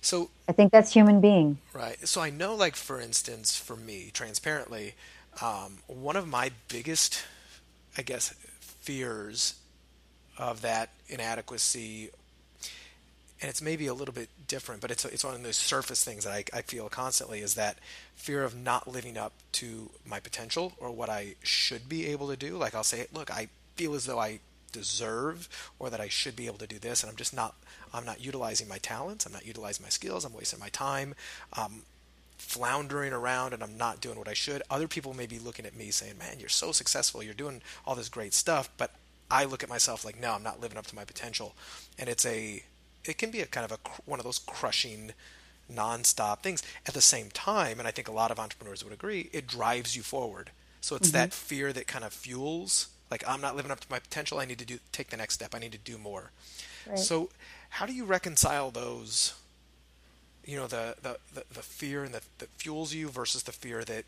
[0.02, 1.58] So I think that's human being.
[1.74, 2.08] Right.
[2.08, 4.96] So I know, like for instance, for me, transparently,
[5.42, 7.24] um, one of my biggest,
[7.98, 9.56] I guess, fears
[10.38, 12.10] of that inadequacy,
[13.42, 16.26] and it's maybe a little bit different, but it's it's one of those surface things
[16.26, 17.78] that I, I feel constantly is that
[18.16, 22.36] fear of not living up to my potential or what I should be able to
[22.36, 22.58] do.
[22.58, 24.40] Like I'll say, look, I feel as though I
[24.72, 25.48] deserve
[25.80, 27.56] or that I should be able to do this, and I'm just not.
[27.94, 29.26] I'm not utilizing my talents.
[29.26, 30.26] I'm not utilizing my skills.
[30.26, 31.16] I'm wasting my time.
[31.54, 31.82] Um,
[32.38, 34.64] floundering around and I'm not doing what I should.
[34.70, 37.24] Other people may be looking at me saying, "Man, you're so successful.
[37.24, 38.92] You're doing all this great stuff." But
[39.32, 41.56] I look at myself like, "No, I'm not living up to my potential."
[41.98, 42.64] And it's a
[43.06, 45.14] it can be a kind of a one of those crushing
[45.72, 46.64] nonstop things.
[46.86, 49.96] At the same time, and I think a lot of entrepreneurs would agree, it drives
[49.96, 50.52] you forward.
[50.82, 51.46] So it's that mm-hmm.
[51.46, 54.40] fear that kind of fuels like I'm not living up to my potential.
[54.40, 55.54] I need to do take the next step.
[55.54, 56.32] I need to do more.
[56.88, 56.98] Right.
[56.98, 57.30] So
[57.70, 59.34] how do you reconcile those
[60.46, 63.84] you know the the, the, the fear and the, that fuels you versus the fear
[63.84, 64.06] that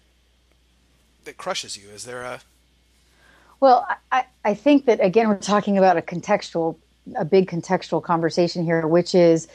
[1.26, 2.42] that crushes you is there a
[3.60, 6.78] Well, I, I think that again we're talking about a contextual,
[7.16, 9.48] a big contextual conversation here, which is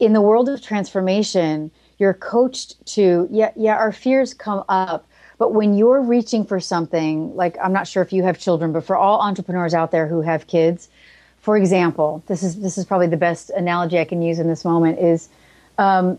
[0.00, 5.06] in the world of transformation, you're coached to yeah, yeah, our fears come up,
[5.38, 8.84] but when you're reaching for something, like I'm not sure if you have children, but
[8.84, 10.88] for all entrepreneurs out there who have kids,
[11.40, 14.64] for example, this is this is probably the best analogy I can use in this
[14.64, 15.28] moment is
[15.78, 16.18] um,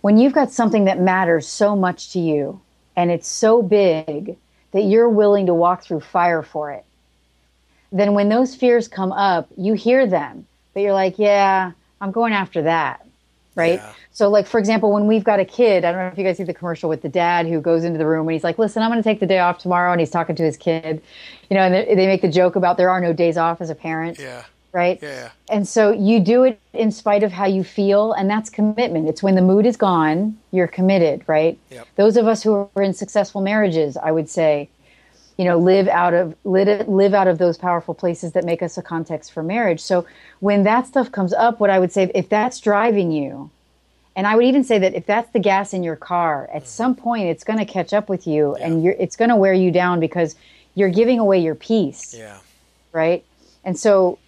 [0.00, 2.60] when you've got something that matters so much to you
[2.96, 4.36] and it's so big
[4.72, 6.84] that you're willing to walk through fire for it,
[7.92, 12.32] then when those fears come up, you hear them, but you're like, yeah, I'm going
[12.32, 13.06] after that.
[13.56, 13.74] Right.
[13.74, 13.92] Yeah.
[14.12, 16.36] So, like, for example, when we've got a kid, I don't know if you guys
[16.36, 18.82] see the commercial with the dad who goes into the room and he's like, listen,
[18.82, 19.90] I'm going to take the day off tomorrow.
[19.90, 21.02] And he's talking to his kid,
[21.50, 23.68] you know, and they they make the joke about there are no days off as
[23.68, 24.98] a parent yeah right?
[25.02, 25.30] Yeah.
[25.48, 29.08] And so you do it in spite of how you feel, and that's commitment.
[29.08, 31.58] It's when the mood is gone, you're committed, right?
[31.70, 31.88] Yep.
[31.96, 34.68] Those of us who are in successful marriages, I would say,
[35.40, 38.82] you know, live out of live, out of those powerful places that make us a
[38.82, 39.80] context for marriage.
[39.80, 40.06] So
[40.40, 43.50] when that stuff comes up, what I would say, if that's driving you,
[44.14, 46.66] and I would even say that if that's the gas in your car, at mm.
[46.66, 49.54] some point it's going to catch up with you, and you're, it's going to wear
[49.54, 50.36] you down because
[50.74, 52.38] you're giving away your peace yeah
[52.92, 53.24] right?
[53.64, 54.18] And so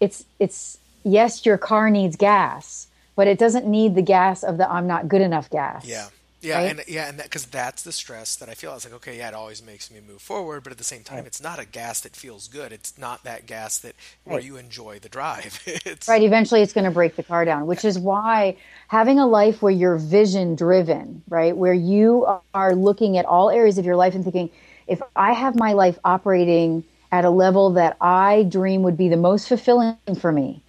[0.00, 4.70] it's it's yes, your car needs gas, but it doesn't need the gas of the
[4.70, 5.86] I'm not good enough gas.
[5.86, 6.08] yeah
[6.40, 6.66] yeah Right?
[6.66, 9.28] and yeah and because that's the stress that i feel i was like okay yeah
[9.28, 12.00] it always makes me move forward but at the same time it's not a gas
[12.02, 12.72] that feels good.
[12.72, 15.60] It's not that gas that where you enjoy the drive.
[15.66, 18.56] It's Right, eventually it's going to break the car down, which is why
[18.88, 23.78] having a life where you're vision driven, right, where you are looking at all areas
[23.78, 24.50] of your life and thinking,
[24.86, 29.16] if I have my life operating at a level that I dream would be the
[29.16, 30.62] most fulfilling for me,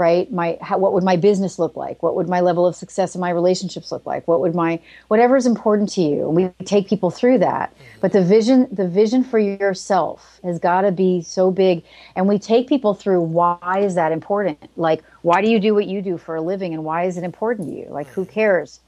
[0.00, 0.32] right?
[0.32, 2.02] My how, what would my business look like?
[2.02, 4.26] What would my level of success in my relationships look like?
[4.26, 6.28] What would my whatever is important to you?
[6.30, 7.72] We take people through that.
[7.72, 8.00] Mm-hmm.
[8.00, 11.84] But the vision the vision for yourself has got to be so big
[12.16, 14.58] and we take people through why is that important?
[14.76, 17.22] Like why do you do what you do for a living and why is it
[17.22, 17.86] important to you?
[17.90, 18.80] Like who cares?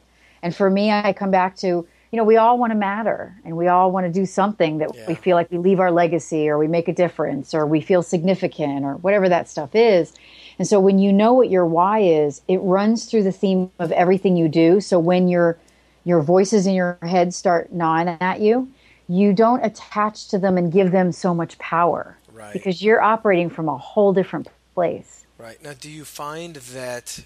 [0.43, 3.57] And for me I come back to you know, we all want to matter and
[3.57, 5.07] we all want to do something that yeah.
[5.09, 8.03] we feel like we leave our legacy or we make a difference or we feel
[8.03, 10.13] significant or whatever that stuff is.
[10.59, 13.91] And so when you know what your why is, it runs through the theme of
[13.93, 14.81] everything you do.
[14.81, 15.59] So when your
[16.05, 18.69] your voices in your head start gnawing at you,
[19.09, 22.19] you don't attach to them and give them so much power.
[22.31, 22.53] Right.
[22.53, 25.25] Because you're operating from a whole different place.
[25.39, 25.63] Right.
[25.63, 27.25] Now do you find that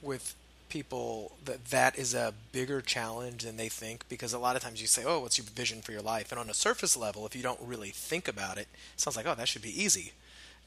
[0.00, 0.34] with
[0.68, 4.80] people that that is a bigger challenge than they think because a lot of times
[4.80, 7.34] you say oh what's your vision for your life and on a surface level if
[7.34, 10.12] you don't really think about it, it sounds like oh that should be easy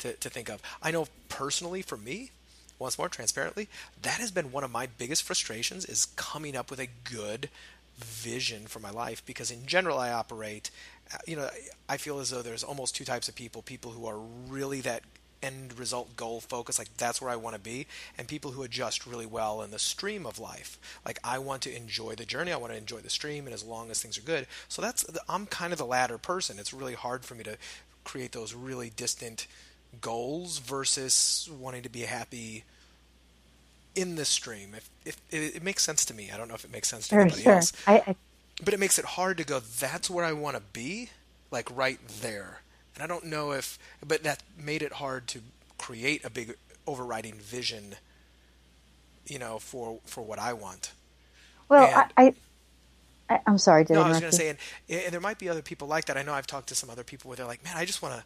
[0.02, 0.62] to, to think of.
[0.82, 2.32] I know personally for me,
[2.80, 3.70] once more transparently,
[4.02, 7.49] that has been one of my biggest frustrations is coming up with a good
[7.97, 10.72] vision for my life because in general I operate
[11.14, 11.49] uh, you know
[11.88, 15.04] I feel as though there's almost two types of people people who are really that
[15.44, 17.88] end result goal focus like that's where I want to be
[18.18, 21.76] and people who adjust really well in the stream of life like I want to
[21.76, 24.22] enjoy the journey I want to enjoy the stream and as long as things are
[24.22, 27.58] good so that's I'm kind of the latter person it's really hard for me to
[28.04, 29.48] create those really distant
[30.00, 32.64] goals versus wanting to be happy
[33.96, 34.74] in the stream.
[34.76, 37.08] If, if it, it, makes sense to me, I don't know if it makes sense
[37.10, 37.54] to sure, anybody sure.
[37.54, 37.74] else.
[37.86, 38.16] I, I,
[38.64, 39.60] but it makes it hard to go.
[39.60, 41.10] That's where I want to be,
[41.50, 42.62] like right there.
[43.02, 45.39] And I don't know if, but that made it hard to
[45.80, 47.95] create a big overriding vision.
[49.26, 50.93] You know, for for what I want.
[51.70, 52.34] Well, and, I,
[53.30, 53.86] I I'm sorry.
[53.86, 56.06] Did no, I was going to say, and, and there might be other people like
[56.06, 56.18] that.
[56.18, 58.16] I know I've talked to some other people where they're like, "Man, I just want
[58.16, 58.24] to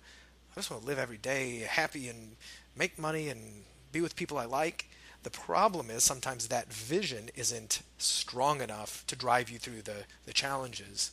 [0.55, 2.35] I just want to live every day happy and
[2.77, 4.89] make money and be with people I like.
[5.23, 10.33] The problem is sometimes that vision isn't strong enough to drive you through the, the
[10.33, 11.11] challenges.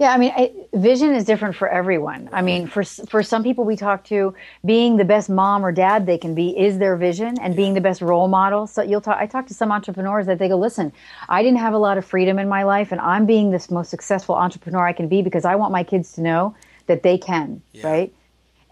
[0.00, 2.30] Yeah, I mean, I, vision is different for everyone.
[2.32, 4.34] I mean, for for some people we talk to,
[4.64, 7.82] being the best mom or dad they can be is their vision, and being the
[7.82, 8.66] best role model.
[8.66, 9.18] So you'll talk.
[9.18, 10.90] I talk to some entrepreneurs that they go, "Listen,
[11.28, 13.90] I didn't have a lot of freedom in my life, and I'm being this most
[13.90, 16.54] successful entrepreneur I can be because I want my kids to know
[16.86, 17.86] that they can." Yeah.
[17.86, 18.14] Right?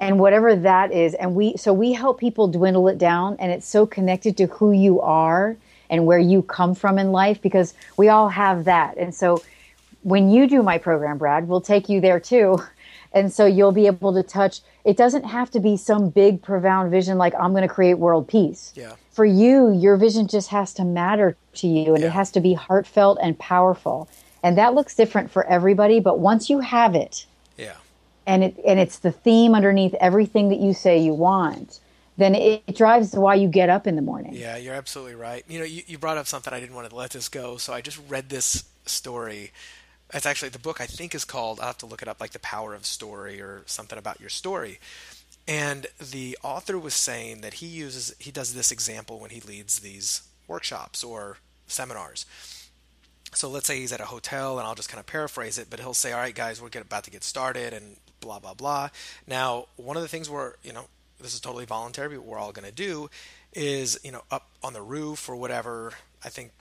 [0.01, 3.67] and whatever that is and we so we help people dwindle it down and it's
[3.67, 5.57] so connected to who you are
[5.91, 9.43] and where you come from in life because we all have that and so
[10.09, 12.59] when you do my program brad we'll take you there too.
[13.11, 16.91] And so you'll be able to touch it doesn't have to be some big profound
[16.91, 18.71] vision like i'm going to create world peace.
[18.77, 18.97] Yeah.
[19.13, 22.09] For you your vision just has to matter to you and yeah.
[22.09, 24.11] it has to be heartfelt and powerful.
[24.43, 27.25] And that looks different for everybody but once you have it
[27.57, 27.77] yeah.
[28.27, 31.81] and it and it's the theme underneath everything that you say you want
[32.19, 34.35] then it, it, drives why you get up in the morning.
[34.35, 35.45] Yeah you're absolutely right.
[35.49, 37.73] You know you, you brought up something i didn't want to let this go so
[37.73, 39.53] i just read this story
[40.15, 42.33] it's actually the book i think is called i'll have to look it up like
[42.33, 44.79] the power of story or something about your story
[45.47, 49.81] and the author was saying that he uses he does this example when he leads
[49.81, 52.27] these workshops or seminars
[53.35, 55.81] so let's say he's at a hotel and i'll just kind of paraphrase it but
[55.81, 58.91] he'll say all right guys we're about to get started and blah blah blah.
[59.27, 60.87] Now, one of the things we're you know
[61.21, 63.11] this is totally voluntary, but we're all going to do
[63.53, 65.93] is you know up on the roof or whatever.
[66.25, 66.53] I think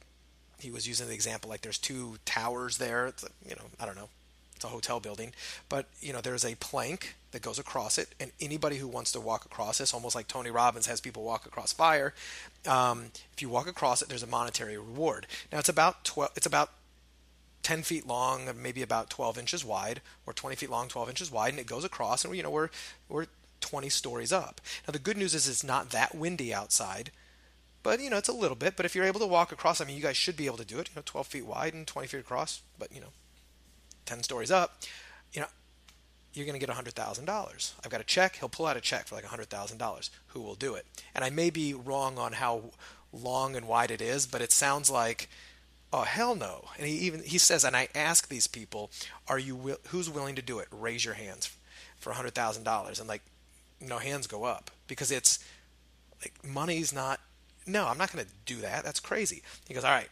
[0.60, 3.08] he was using the example like there's two towers there.
[3.08, 4.10] It's, you know I don't know.
[4.56, 5.34] It's a hotel building,
[5.70, 9.20] but you know there's a plank that goes across it, and anybody who wants to
[9.20, 12.14] walk across this, almost like Tony Robbins has people walk across fire.
[12.66, 15.28] Um, if you walk across it, there's a monetary reward.
[15.52, 16.32] Now it's about twelve.
[16.36, 16.72] It's about
[17.64, 21.50] 10 feet long, maybe about 12 inches wide, or 20 feet long, 12 inches wide,
[21.50, 22.70] and it goes across, and you know we're
[23.10, 23.26] we're
[23.60, 24.62] 20 stories up.
[24.88, 27.12] Now the good news is it's not that windy outside,
[27.88, 28.76] but you know it's a little bit.
[28.76, 30.66] But if you're able to walk across, I mean, you guys should be able to
[30.66, 30.90] do it.
[30.90, 33.14] You know, 12 feet wide and 20 feet across, but you know,
[34.06, 34.82] 10 stories up,
[35.32, 35.48] you know,
[36.34, 37.72] you're going to get $100,000.
[37.86, 38.36] I've got a check.
[38.36, 40.10] He'll pull out a check for like $100,000.
[40.28, 40.86] Who will do it?
[41.16, 42.72] And I may be wrong on how
[43.14, 45.30] long and wide it is, but it sounds like
[45.94, 46.66] Oh hell no!
[46.78, 48.92] And he even he says, and I ask these people,
[49.30, 50.68] "Are you who's willing to do it?
[50.70, 51.56] Raise your hands
[51.98, 53.22] for hundred thousand dollars." And like,
[53.80, 55.40] no hands go up because it's
[56.22, 57.22] like money's not.
[57.68, 58.84] No, I'm not going to do that.
[58.84, 59.44] That's crazy.
[59.68, 60.10] He goes, "All right."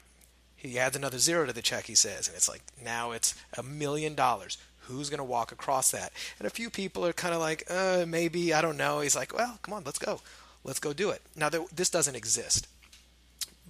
[0.55, 1.85] He adds another zero to the check.
[1.85, 4.57] He says, and it's like now it's a million dollars.
[4.87, 6.11] Who's going to walk across that?
[6.39, 9.01] And a few people are kind of like, uh, maybe I don't know.
[9.01, 10.21] He's like, well, come on, let's go,
[10.63, 11.21] let's go do it.
[11.35, 12.67] Now, this doesn't exist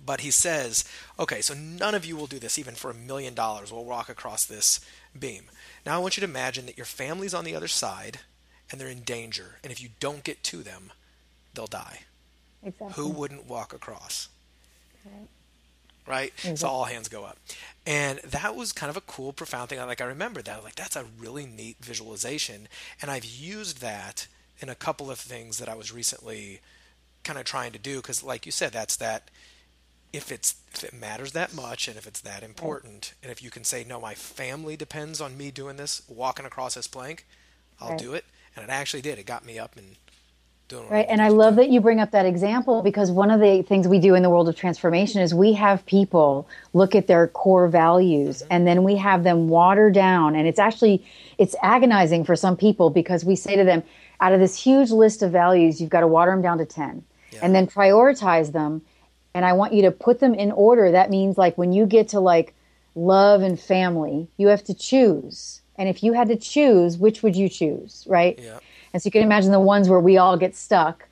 [0.05, 0.85] but he says,
[1.19, 3.71] okay, so none of you will do this even for a million dollars.
[3.71, 4.79] We'll walk across this
[5.17, 5.45] beam.
[5.85, 8.19] Now I want you to imagine that your family's on the other side
[8.71, 9.55] and they're in danger.
[9.63, 10.91] And if you don't get to them,
[11.53, 12.01] they'll die.
[12.65, 13.01] Exactly.
[13.01, 14.27] Who wouldn't walk across?
[15.05, 15.27] Right.
[16.07, 16.37] Right?
[16.37, 16.55] Mm-hmm.
[16.55, 17.37] So all hands go up.
[17.85, 19.79] And that was kind of a cool, profound thing.
[19.79, 20.63] Like I remember that.
[20.63, 22.67] Like that's a really neat visualization.
[23.01, 24.27] And I've used that
[24.59, 26.59] in a couple of things that I was recently
[27.23, 27.97] kind of trying to do.
[27.97, 29.29] Because like you said, that's that
[30.15, 33.49] if it's if it matters that much and if it's that important and if you
[33.49, 37.25] can say no my family depends on me doing this walking across this plank
[37.81, 37.99] i'll right.
[37.99, 38.23] do it
[38.55, 39.97] and it actually did it got me up and
[40.67, 43.63] doing right and i love that you bring up that example because one of the
[43.63, 47.27] things we do in the world of transformation is we have people look at their
[47.27, 48.47] core values mm-hmm.
[48.51, 51.05] and then we have them water down and it's actually
[51.37, 53.83] it's agonizing for some people because we say to them
[54.21, 57.03] out of this huge list of values you've got to water them down to 10
[57.31, 57.39] yeah.
[57.41, 58.81] and then prioritize them
[59.35, 60.91] and I want you to put them in order.
[60.91, 62.55] That means like when you get to like
[62.95, 65.61] love and family, you have to choose.
[65.75, 68.39] And if you had to choose, which would you choose, right?
[68.41, 68.59] Yeah.
[68.95, 71.05] And so you can imagine the ones where we all get stuck.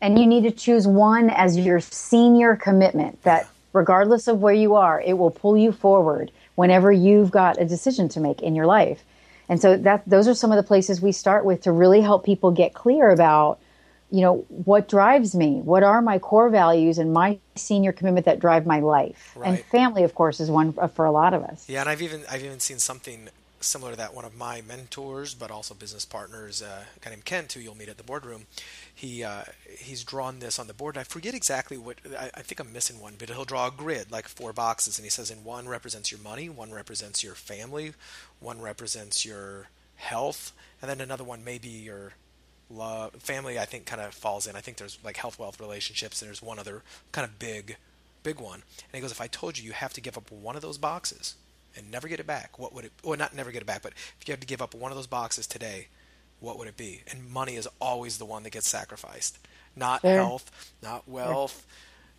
[0.00, 4.74] And you need to choose one as your senior commitment that regardless of where you
[4.74, 8.64] are, it will pull you forward whenever you've got a decision to make in your
[8.64, 9.04] life.
[9.50, 12.24] And so that those are some of the places we start with to really help
[12.24, 13.58] people get clear about
[14.10, 18.38] you know what drives me what are my core values and my senior commitment that
[18.38, 19.48] drive my life right.
[19.48, 22.00] and family of course is one uh, for a lot of us yeah and i've
[22.00, 23.28] even i've even seen something
[23.66, 27.24] similar to that one of my mentors but also business partners uh, a guy named
[27.24, 28.46] kent who you'll meet at the boardroom
[28.94, 29.42] he uh,
[29.78, 33.00] he's drawn this on the board i forget exactly what I, I think i'm missing
[33.00, 36.10] one but he'll draw a grid like four boxes and he says in one represents
[36.10, 37.94] your money one represents your family
[38.40, 42.12] one represents your health and then another one maybe your
[42.70, 43.58] love, family.
[43.58, 44.56] I think kind of falls in.
[44.56, 47.76] I think there's like health, wealth, relationships, and there's one other kind of big,
[48.22, 48.62] big one.
[48.78, 50.78] And he goes, if I told you you have to give up one of those
[50.78, 51.34] boxes
[51.76, 52.92] and never get it back, what would it?
[53.04, 54.96] Well, not never get it back, but if you had to give up one of
[54.96, 55.88] those boxes today,
[56.40, 57.02] what would it be?
[57.10, 59.38] And money is always the one that gets sacrificed,
[59.74, 60.14] not sure.
[60.14, 61.52] health, not wealth.
[61.52, 61.72] Sure.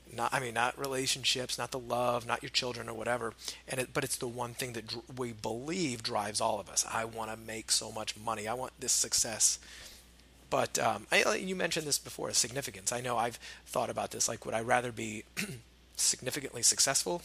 [0.10, 3.34] Not, I mean, not relationships, not the love, not your children or whatever.
[3.68, 6.86] And it, but it's the one thing that dr- we believe drives all of us.
[6.90, 8.48] I want to make so much money.
[8.48, 9.60] I want this success
[10.50, 12.92] but um, I, you mentioned this before, significance.
[12.92, 14.28] I know I've thought about this.
[14.28, 15.24] Like, would I rather be
[15.96, 17.22] significantly successful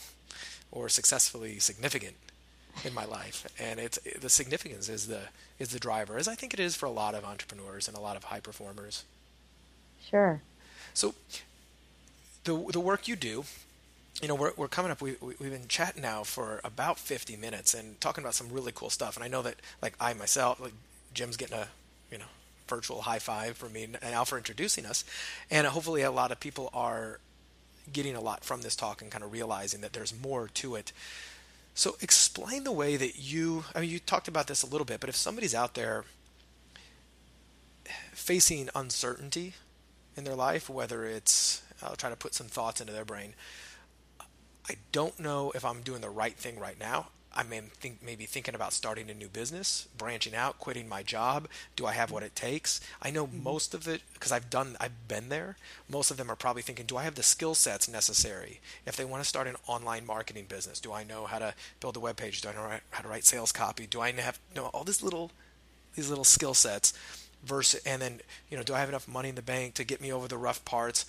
[0.73, 2.17] or successfully significant
[2.85, 3.47] in my life?
[3.61, 5.21] And it's the significance is the
[5.59, 8.01] is the driver, as I think it is for a lot of entrepreneurs and a
[8.01, 9.05] lot of high performers.
[10.11, 10.43] Sure.
[10.95, 11.15] So,
[12.45, 13.45] the the work you do,
[14.21, 15.01] you know, we're, we're coming up.
[15.01, 18.73] We, we, have been chatting now for about 50 minutes and talking about some really
[18.75, 19.17] cool stuff.
[19.17, 20.75] And I know that, like, I myself, like,
[21.15, 21.69] Jim's getting a,
[22.11, 22.27] you know,
[22.69, 25.05] virtual high five for me and Al for introducing us.
[25.51, 27.21] And hopefully, a lot of people are
[27.91, 30.93] getting a lot from this talk and kind of realizing that there's more to it.
[31.75, 35.01] So, explain the way that you, I mean, you talked about this a little bit,
[35.01, 36.05] but if somebody's out there
[38.13, 39.55] facing uncertainty
[40.17, 43.35] in their life, whether it's, I'll try to put some thoughts into their brain.
[44.69, 47.09] I don't know if I'm doing the right thing right now.
[47.35, 51.49] I may think maybe thinking about starting a new business, branching out, quitting my job.
[51.77, 52.81] Do I have what it takes?
[53.01, 53.43] I know mm-hmm.
[53.43, 55.57] most of it because I've done, I've been there.
[55.89, 58.61] Most of them are probably thinking, do I have the skill sets necessary?
[58.87, 61.97] If they want to start an online marketing business, do I know how to build
[61.97, 62.43] a web page?
[62.43, 63.87] Do I know how to write sales copy?
[63.87, 65.31] Do I have know all these little,
[65.95, 66.93] these little skill sets?
[67.45, 68.21] Versus, and then
[68.51, 70.39] you know, do I have enough money in the bank to get me over the
[70.39, 71.07] rough parts?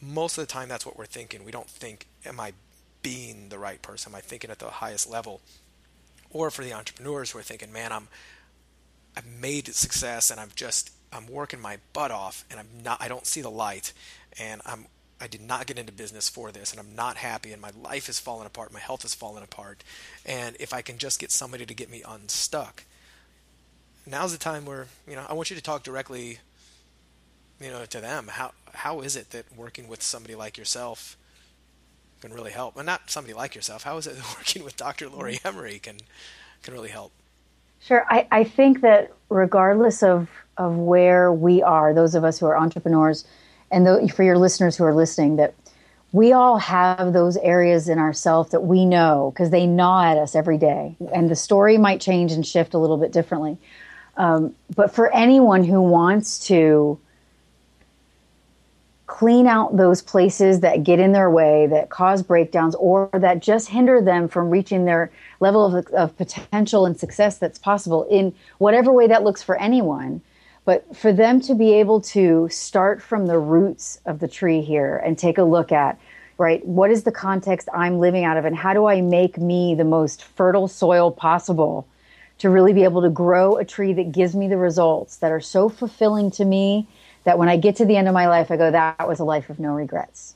[0.00, 1.44] Most of the time, that's what we're thinking.
[1.44, 2.54] We don't think, am I
[3.02, 4.12] being the right person?
[4.12, 5.40] Am I thinking at the highest level?
[6.34, 8.08] Or for the entrepreneurs who are thinking, man, I'm
[9.16, 13.08] I've made success and I'm just I'm working my butt off and I'm not I
[13.08, 13.94] don't see the light
[14.38, 14.86] and I'm
[15.20, 18.10] I did not get into business for this and I'm not happy and my life
[18.10, 19.82] is falling apart, my health is falling apart.
[20.26, 22.84] And if I can just get somebody to get me unstuck,
[24.04, 26.40] now's the time where, you know, I want you to talk directly
[27.60, 28.28] you know to them.
[28.28, 31.16] How how is it that working with somebody like yourself
[32.24, 32.76] can really help.
[32.76, 33.82] And not somebody like yourself.
[33.82, 35.08] How is it working with Dr.
[35.08, 35.48] Laurie mm-hmm.
[35.48, 35.98] Emery can
[36.62, 37.12] can really help?
[37.80, 38.06] Sure.
[38.08, 42.56] I, I think that regardless of of where we are, those of us who are
[42.56, 43.24] entrepreneurs,
[43.70, 45.54] and the, for your listeners who are listening, that
[46.12, 50.36] we all have those areas in ourselves that we know because they gnaw at us
[50.36, 50.94] every day.
[51.12, 53.58] And the story might change and shift a little bit differently.
[54.16, 57.00] Um, but for anyone who wants to
[59.24, 63.70] clean out those places that get in their way, that cause breakdowns, or that just
[63.70, 65.10] hinder them from reaching their
[65.40, 70.20] level of, of potential and success that's possible in whatever way that looks for anyone.
[70.66, 74.98] But for them to be able to start from the roots of the tree here
[74.98, 75.98] and take a look at,
[76.36, 79.74] right, what is the context I'm living out of, and how do I make me
[79.74, 81.88] the most fertile soil possible
[82.36, 85.40] to really be able to grow a tree that gives me the results that are
[85.40, 86.86] so fulfilling to me
[87.24, 89.24] that when I get to the end of my life, I go, that was a
[89.24, 90.34] life of no regrets,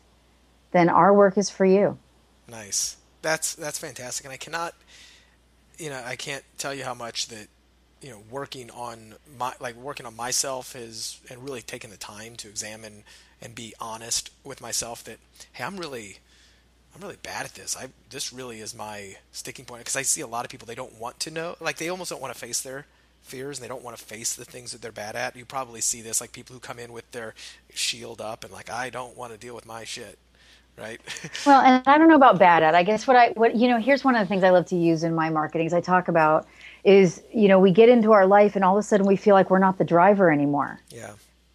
[0.72, 1.98] then our work is for you.
[2.48, 2.96] Nice.
[3.20, 4.74] That's that's fantastic, and I cannot,
[5.76, 7.48] you know, I can't tell you how much that
[8.00, 12.36] you know working on my like working on myself is and really taking the time
[12.36, 13.04] to examine
[13.42, 15.18] and be honest with myself that
[15.52, 16.18] hey i'm really
[16.94, 20.20] i'm really bad at this i this really is my sticking point because i see
[20.20, 22.38] a lot of people they don't want to know like they almost don't want to
[22.38, 22.86] face their
[23.28, 25.36] fears and they don't want to face the things that they're bad at.
[25.36, 27.34] You probably see this like people who come in with their
[27.72, 30.18] shield up and like i don't want to deal with my shit
[30.78, 31.00] right?
[31.46, 32.74] Well and i don't know about bad at.
[32.74, 34.76] I guess what i what you know here's one of the things i love to
[34.76, 36.46] use in my marketing is i talk about
[36.84, 39.34] is you know we get into our life and all of a sudden we feel
[39.34, 40.80] like we're not the driver anymore.
[40.90, 41.12] Yeah.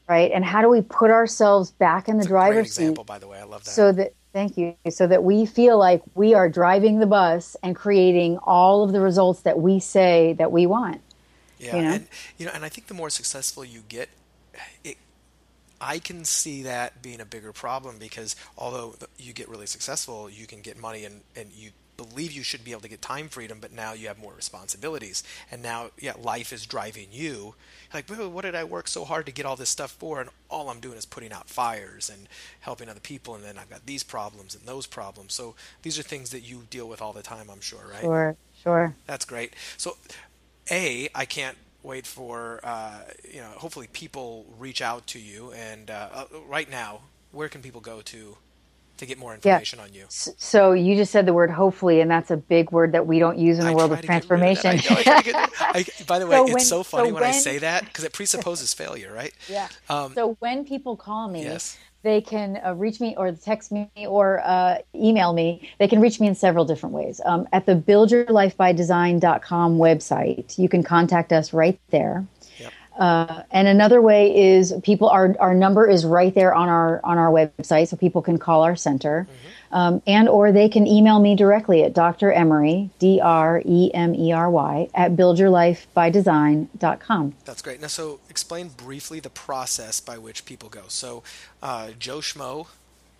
[0.10, 0.32] Right?
[0.32, 3.28] And how do we put ourselves back in the That's driver's example seat by the
[3.28, 3.40] way.
[3.40, 3.72] I love that.
[3.72, 7.76] so that thank you so that we feel like we are driving the bus and
[7.76, 11.00] creating all of the results that we say that we want
[11.64, 11.94] yeah you know?
[11.94, 12.08] and
[12.38, 14.10] you know and i think the more successful you get
[14.84, 14.98] it
[15.82, 20.48] I can see that being a bigger problem because although you get really successful, you
[20.48, 23.60] can get money and, and you believe you should be able to get time freedom,
[23.60, 25.24] but now you have more responsibilities.
[25.52, 27.56] And now, yeah, life is driving you.
[27.94, 30.22] Like, what did I work so hard to get all this stuff for?
[30.22, 32.28] And all I'm doing is putting out fires and
[32.62, 33.36] helping other people.
[33.36, 35.34] And then I've got these problems and those problems.
[35.34, 38.02] So these are things that you deal with all the time, I'm sure, right?
[38.02, 38.96] Sure, sure.
[39.06, 39.54] That's great.
[39.78, 39.98] So,
[40.72, 45.52] A, I can't wait for, uh, you know, hopefully people reach out to you.
[45.52, 47.02] And uh, uh right now,
[47.32, 48.38] where can people go to
[48.98, 49.86] to get more information yeah.
[49.86, 50.06] on you.
[50.10, 53.38] So you just said the word hopefully, and that's a big word that we don't
[53.38, 54.76] use in the I world of transformation.
[54.76, 57.32] Of I I, by the way, so it's when, so funny so when, when, I
[57.32, 59.34] say that because it presupposes failure, right?
[59.50, 59.68] Yeah.
[59.90, 61.78] Um, so when people call me, yes.
[62.04, 65.68] They can uh, reach me or text me or uh, email me.
[65.80, 67.20] They can reach me in several different ways.
[67.26, 72.28] Um, at the buildyourlifebydesign.com website, you can contact us right there.
[72.98, 77.18] Uh, and another way is people our our number is right there on our on
[77.18, 79.76] our website, so people can call our center, mm-hmm.
[79.76, 82.32] um, and or they can email me directly at Dr.
[82.32, 87.34] Emery D R E M E R Y at buildyourlifebydesign.com.
[87.46, 87.82] That's great.
[87.82, 90.84] Now, so explain briefly the process by which people go.
[90.88, 91.24] So,
[91.64, 92.68] uh, Joe Schmo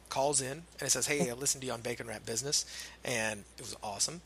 [0.10, 2.64] calls in and it says, "Hey, I listened to you on Bacon Wrapped Business,
[3.04, 4.22] and it was awesome."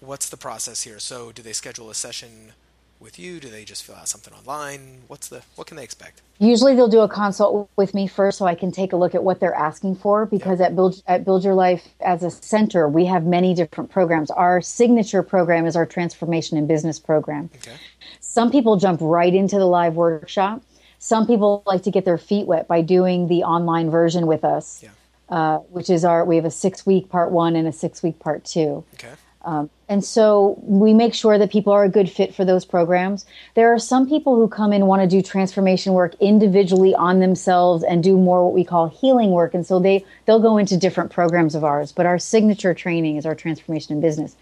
[0.00, 0.98] What's the process here?
[0.98, 2.54] So, do they schedule a session?
[3.02, 3.40] With you?
[3.40, 5.02] Do they just fill out something online?
[5.08, 6.22] What's the what can they expect?
[6.38, 9.22] Usually they'll do a consult with me first so I can take a look at
[9.22, 13.04] what they're asking for because at Build at Build Your Life as a center, we
[13.06, 14.30] have many different programs.
[14.30, 17.50] Our signature program is our transformation in business program.
[17.56, 17.76] Okay.
[18.20, 20.62] Some people jump right into the live workshop.
[20.98, 24.82] Some people like to get their feet wet by doing the online version with us.
[24.82, 24.90] Yeah.
[25.28, 28.18] Uh, which is our we have a six week part one and a six week
[28.18, 28.84] part two.
[28.94, 29.12] Okay.
[29.44, 33.26] Um, and so we make sure that people are a good fit for those programs.
[33.56, 37.84] There are some people who come in want to do transformation work individually on themselves
[37.84, 39.52] and do more what we call healing work.
[39.52, 41.92] And so they, they'll go into different programs of ours.
[41.92, 44.34] But our signature training is our transformation in business.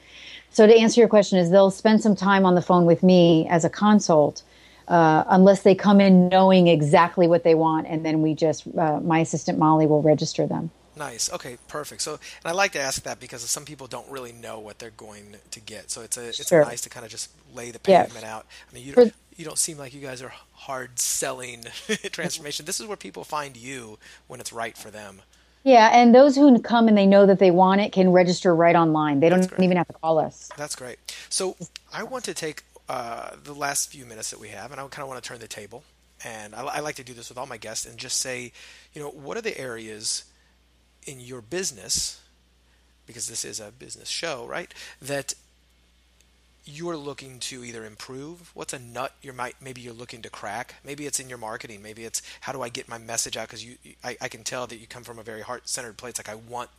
[0.51, 3.49] So to answer your question is they'll spend some time on the phone with me
[3.49, 4.45] as a consult.
[4.87, 9.01] Uh, unless they come in knowing exactly what they want, and then we just, uh,
[9.01, 10.71] my assistant Molly will register them.
[11.01, 11.33] Nice.
[11.33, 12.03] Okay, perfect.
[12.03, 14.91] So, and I like to ask that because some people don't really know what they're
[14.91, 15.91] going to get.
[15.91, 16.63] So it's a it's sure.
[16.63, 18.45] nice to kind of just lay the pavement out.
[18.71, 21.65] I mean, you don't, you don't seem like you guys are hard selling
[22.13, 22.67] transformation.
[22.67, 25.23] this is where people find you when it's right for them.
[25.65, 28.77] Yeah, and those who come and they know that they want it can register right
[28.77, 29.21] online.
[29.21, 30.51] They don't even have to call us.
[30.59, 30.99] That's great.
[31.31, 31.57] So
[31.95, 35.03] I want to take uh, the last few minutes that we have, and I kind
[35.03, 35.83] of want to turn the table.
[36.23, 38.53] And I, I like to do this with all my guests and just say,
[38.93, 40.25] you know, what are the areas
[41.07, 42.21] in your business,
[43.07, 44.73] because this is a business show, right?
[45.01, 45.35] That
[46.65, 48.51] you're looking to either improve?
[48.55, 50.77] What's a nut you might maybe you're looking to crack?
[50.85, 51.83] Maybe it's in your marketing.
[51.83, 53.49] Maybe it's how do i get my message out?
[53.49, 56.19] Because you I, I, can tell that you come from a very heart-centered place.
[56.19, 56.71] Like i want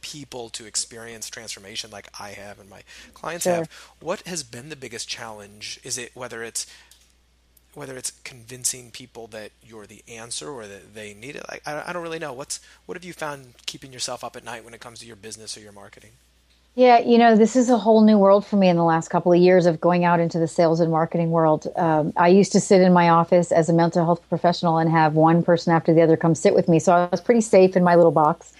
[0.00, 3.54] people to experience transformation like i have and my clients sure.
[3.54, 3.70] have.
[3.98, 5.80] What has been the biggest challenge?
[5.82, 6.66] Is it whether it's
[7.76, 11.44] whether it's convincing people that you're the answer or that they need it.
[11.66, 12.32] I, I don't really know.
[12.32, 15.14] What's what have you found keeping yourself up at night when it comes to your
[15.14, 16.12] business or your marketing?
[16.74, 19.32] Yeah, you know, this is a whole new world for me in the last couple
[19.32, 21.66] of years of going out into the sales and marketing world.
[21.76, 25.14] Um, I used to sit in my office as a mental health professional and have
[25.14, 26.78] one person after the other come sit with me.
[26.78, 28.52] So I was pretty safe in my little box.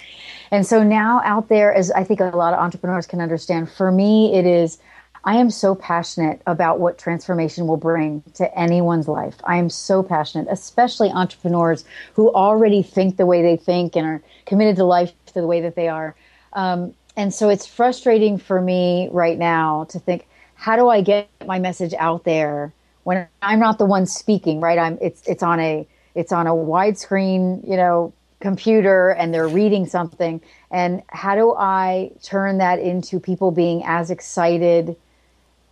[0.51, 3.91] And so now out there, as I think a lot of entrepreneurs can understand, for
[3.91, 4.79] me, it is
[5.27, 9.35] I am so passionate about what transformation will bring to anyone's life.
[9.43, 14.23] I am so passionate, especially entrepreneurs who already think the way they think and are
[14.47, 16.15] committed to life to the way that they are.
[16.53, 21.29] Um, and so it's frustrating for me right now to think, how do I get
[21.45, 22.73] my message out there
[23.03, 24.79] when I'm not the one speaking, right?
[24.79, 29.87] I'm it's it's on a it's on a widescreen, you know, computer and they're reading
[29.87, 34.97] something and how do I turn that into people being as excited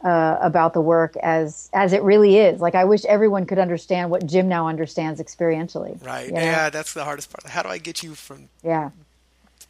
[0.05, 2.61] uh, about the work as as it really is.
[2.61, 6.05] Like I wish everyone could understand what Jim now understands experientially.
[6.05, 6.27] Right.
[6.27, 6.41] You know?
[6.41, 7.51] Yeah, that's the hardest part.
[7.51, 8.91] How do I get you from yeah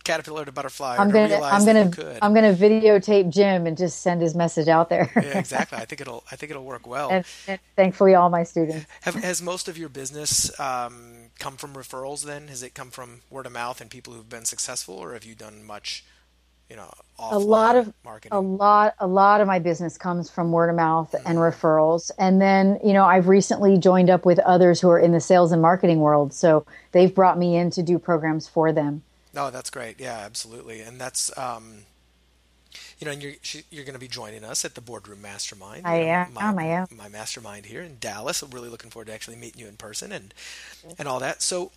[0.02, 0.96] caterpillar to butterfly?
[0.98, 5.10] I'm gonna I'm gonna I'm gonna videotape Jim and just send his message out there.
[5.14, 5.78] yeah, exactly.
[5.78, 7.10] I think it'll I think it'll work well.
[7.10, 8.86] And, and thankfully, all my students.
[9.02, 12.24] Have, has most of your business um, come from referrals?
[12.24, 15.24] Then has it come from word of mouth and people who've been successful, or have
[15.24, 16.04] you done much?
[16.74, 18.36] You know a lot of marketing?
[18.36, 21.24] a lot a lot of my business comes from word of mouth mm-hmm.
[21.28, 25.12] and referrals and then you know i've recently joined up with others who are in
[25.12, 29.04] the sales and marketing world so they've brought me in to do programs for them
[29.36, 31.84] oh that's great yeah absolutely and that's um
[32.98, 33.34] you know, and you're
[33.70, 35.86] you're going to be joining us at the Boardroom Mastermind.
[35.86, 36.32] I am.
[36.32, 36.86] My, I am.
[36.96, 38.42] My mastermind here in Dallas.
[38.42, 40.34] I'm really looking forward to actually meeting you in person and
[40.98, 41.40] and all that.
[41.40, 41.70] So,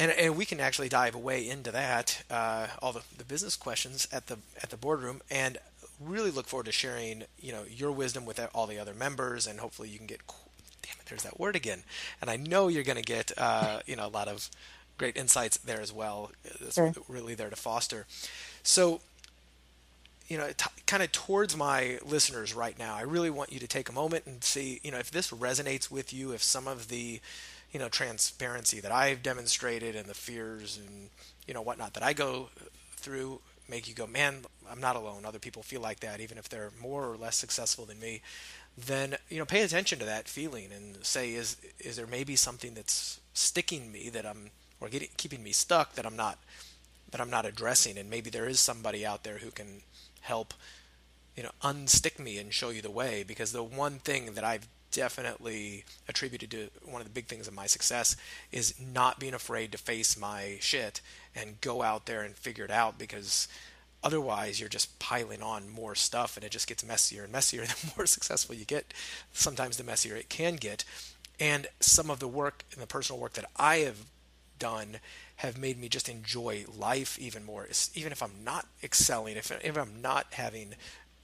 [0.00, 4.08] and, and we can actually dive away into that, uh, all the, the business questions
[4.10, 5.58] at the at the boardroom, and
[6.00, 9.60] really look forward to sharing, you know, your wisdom with all the other members, and
[9.60, 10.20] hopefully you can get,
[10.82, 11.82] damn it, there's that word again,
[12.20, 14.48] and I know you're going to get, uh, you know, a lot of
[14.96, 16.30] great insights there as well.
[16.60, 16.92] That's sure.
[17.08, 18.06] really there to foster.
[18.62, 19.00] So,
[20.28, 23.66] you know, t- kind of towards my listeners right now, I really want you to
[23.66, 26.88] take a moment and see, you know, if this resonates with you, if some of
[26.88, 27.20] the
[27.72, 31.10] you know transparency that I've demonstrated and the fears and
[31.46, 32.48] you know whatnot that I go
[32.96, 33.40] through
[33.70, 35.24] make you go, man, I'm not alone.
[35.24, 38.20] Other people feel like that, even if they're more or less successful than me.
[38.76, 42.74] Then you know, pay attention to that feeling and say, is is there maybe something
[42.74, 44.50] that's sticking me that I'm
[44.80, 46.38] or getting, keeping me stuck that I'm not
[47.10, 49.82] that I'm not addressing, and maybe there is somebody out there who can
[50.20, 50.54] help,
[51.36, 53.24] you know, unstick me and show you the way.
[53.26, 57.54] Because the one thing that I've definitely attributed to one of the big things of
[57.54, 58.16] my success
[58.52, 61.00] is not being afraid to face my shit
[61.34, 63.48] and go out there and figure it out because
[64.02, 67.62] otherwise you're just piling on more stuff and it just gets messier and messier.
[67.66, 68.92] The more successful you get
[69.32, 70.84] sometimes the messier it can get.
[71.38, 74.04] And some of the work and the personal work that I have
[74.58, 74.98] done
[75.36, 79.78] have made me just enjoy life even more even if I'm not excelling if, if
[79.78, 80.74] I'm not having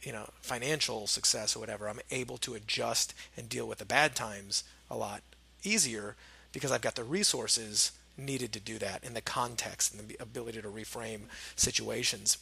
[0.07, 4.15] you know financial success or whatever i'm able to adjust and deal with the bad
[4.15, 5.21] times a lot
[5.65, 6.15] easier
[6.53, 10.63] because i've got the resources needed to do that in the context and the ability
[10.63, 11.23] to reframe
[11.57, 12.39] situations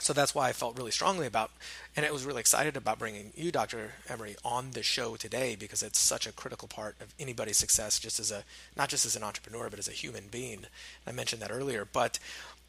[0.00, 1.52] so that's why I felt really strongly about,
[1.96, 3.92] and I was really excited about bringing you, Dr.
[4.08, 8.18] Emery, on the show today because it's such a critical part of anybody's success, just
[8.18, 8.42] as a
[8.76, 10.66] not just as an entrepreneur, but as a human being.
[11.06, 12.18] I mentioned that earlier, but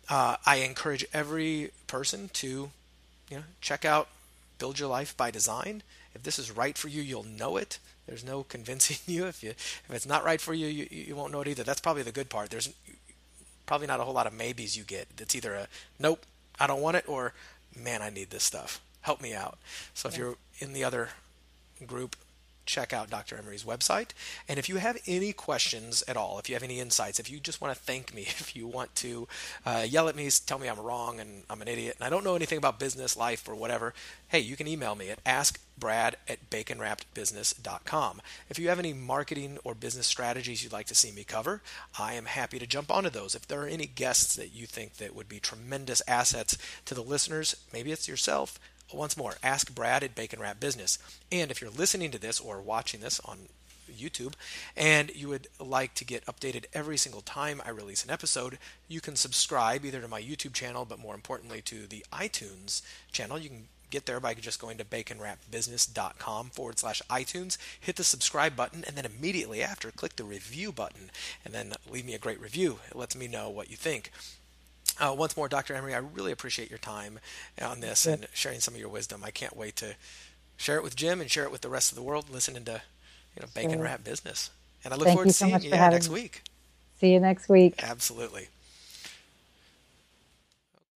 [0.08, 2.70] uh, I encourage every person to,
[3.30, 4.08] you know, check out
[4.58, 5.84] build your life by design.
[6.14, 7.80] If this is right for you, you'll know it.
[8.08, 9.26] There's no convincing you.
[9.26, 11.64] If you if it's not right for you, you, you won't know it either.
[11.64, 12.49] That's probably the good part.
[12.49, 12.74] There's
[13.66, 15.08] probably not a whole lot of maybes you get.
[15.18, 15.68] It's either a
[15.99, 16.26] nope,
[16.60, 17.34] I don't want it, or
[17.76, 18.82] man, I need this stuff.
[19.01, 19.58] Help me out.
[19.93, 21.10] So if you're in the other
[21.86, 22.16] group,
[22.66, 23.38] check out Dr.
[23.38, 24.09] Emery's website.
[24.47, 27.39] And if you have any questions at all, if you have any insights, if you
[27.39, 29.28] just want to thank me, if you want to
[29.66, 32.24] uh, yell at me, tell me I'm wrong and I'm an idiot, and I don't
[32.24, 33.93] know anything about business, life, or whatever,
[34.30, 38.22] hey, you can email me at askbrad at baconwrappedbusiness.com.
[38.49, 41.61] If you have any marketing or business strategies you'd like to see me cover,
[41.99, 43.36] I am happy to jump onto those.
[43.36, 47.03] If there are any guests that you think that would be tremendous assets to the
[47.03, 48.59] listeners, maybe it's yourself,
[48.94, 50.98] once more, ask Brad at Bacon Wrapped Business.
[51.32, 53.38] And if you're listening to this or watching this on
[53.92, 54.34] YouTube
[54.76, 58.58] and you would like to get updated every single time I release an episode,
[58.88, 62.82] you can subscribe either to my YouTube channel, but more importantly to the iTunes
[63.12, 63.40] channel.
[63.40, 68.56] You can get there by just going to baconwrappedbusiness.com forward slash iTunes, hit the subscribe
[68.56, 71.12] button, and then immediately after, click the review button,
[71.44, 72.80] and then leave me a great review.
[72.90, 74.12] It lets me know what you think.
[75.00, 75.74] Uh, once more, Dr.
[75.76, 77.20] Emery, I really appreciate your time
[77.62, 79.24] on this and sharing some of your wisdom.
[79.24, 79.96] I can't wait to
[80.58, 82.82] share it with Jim and share it with the rest of the world listening to
[83.36, 83.86] you know bacon sure.
[83.86, 84.52] wrapped business.
[84.84, 86.14] And I look Thank forward to seeing so you yeah, next me.
[86.14, 86.43] week.
[87.00, 87.84] See you next week.
[87.84, 88.50] Absolutely.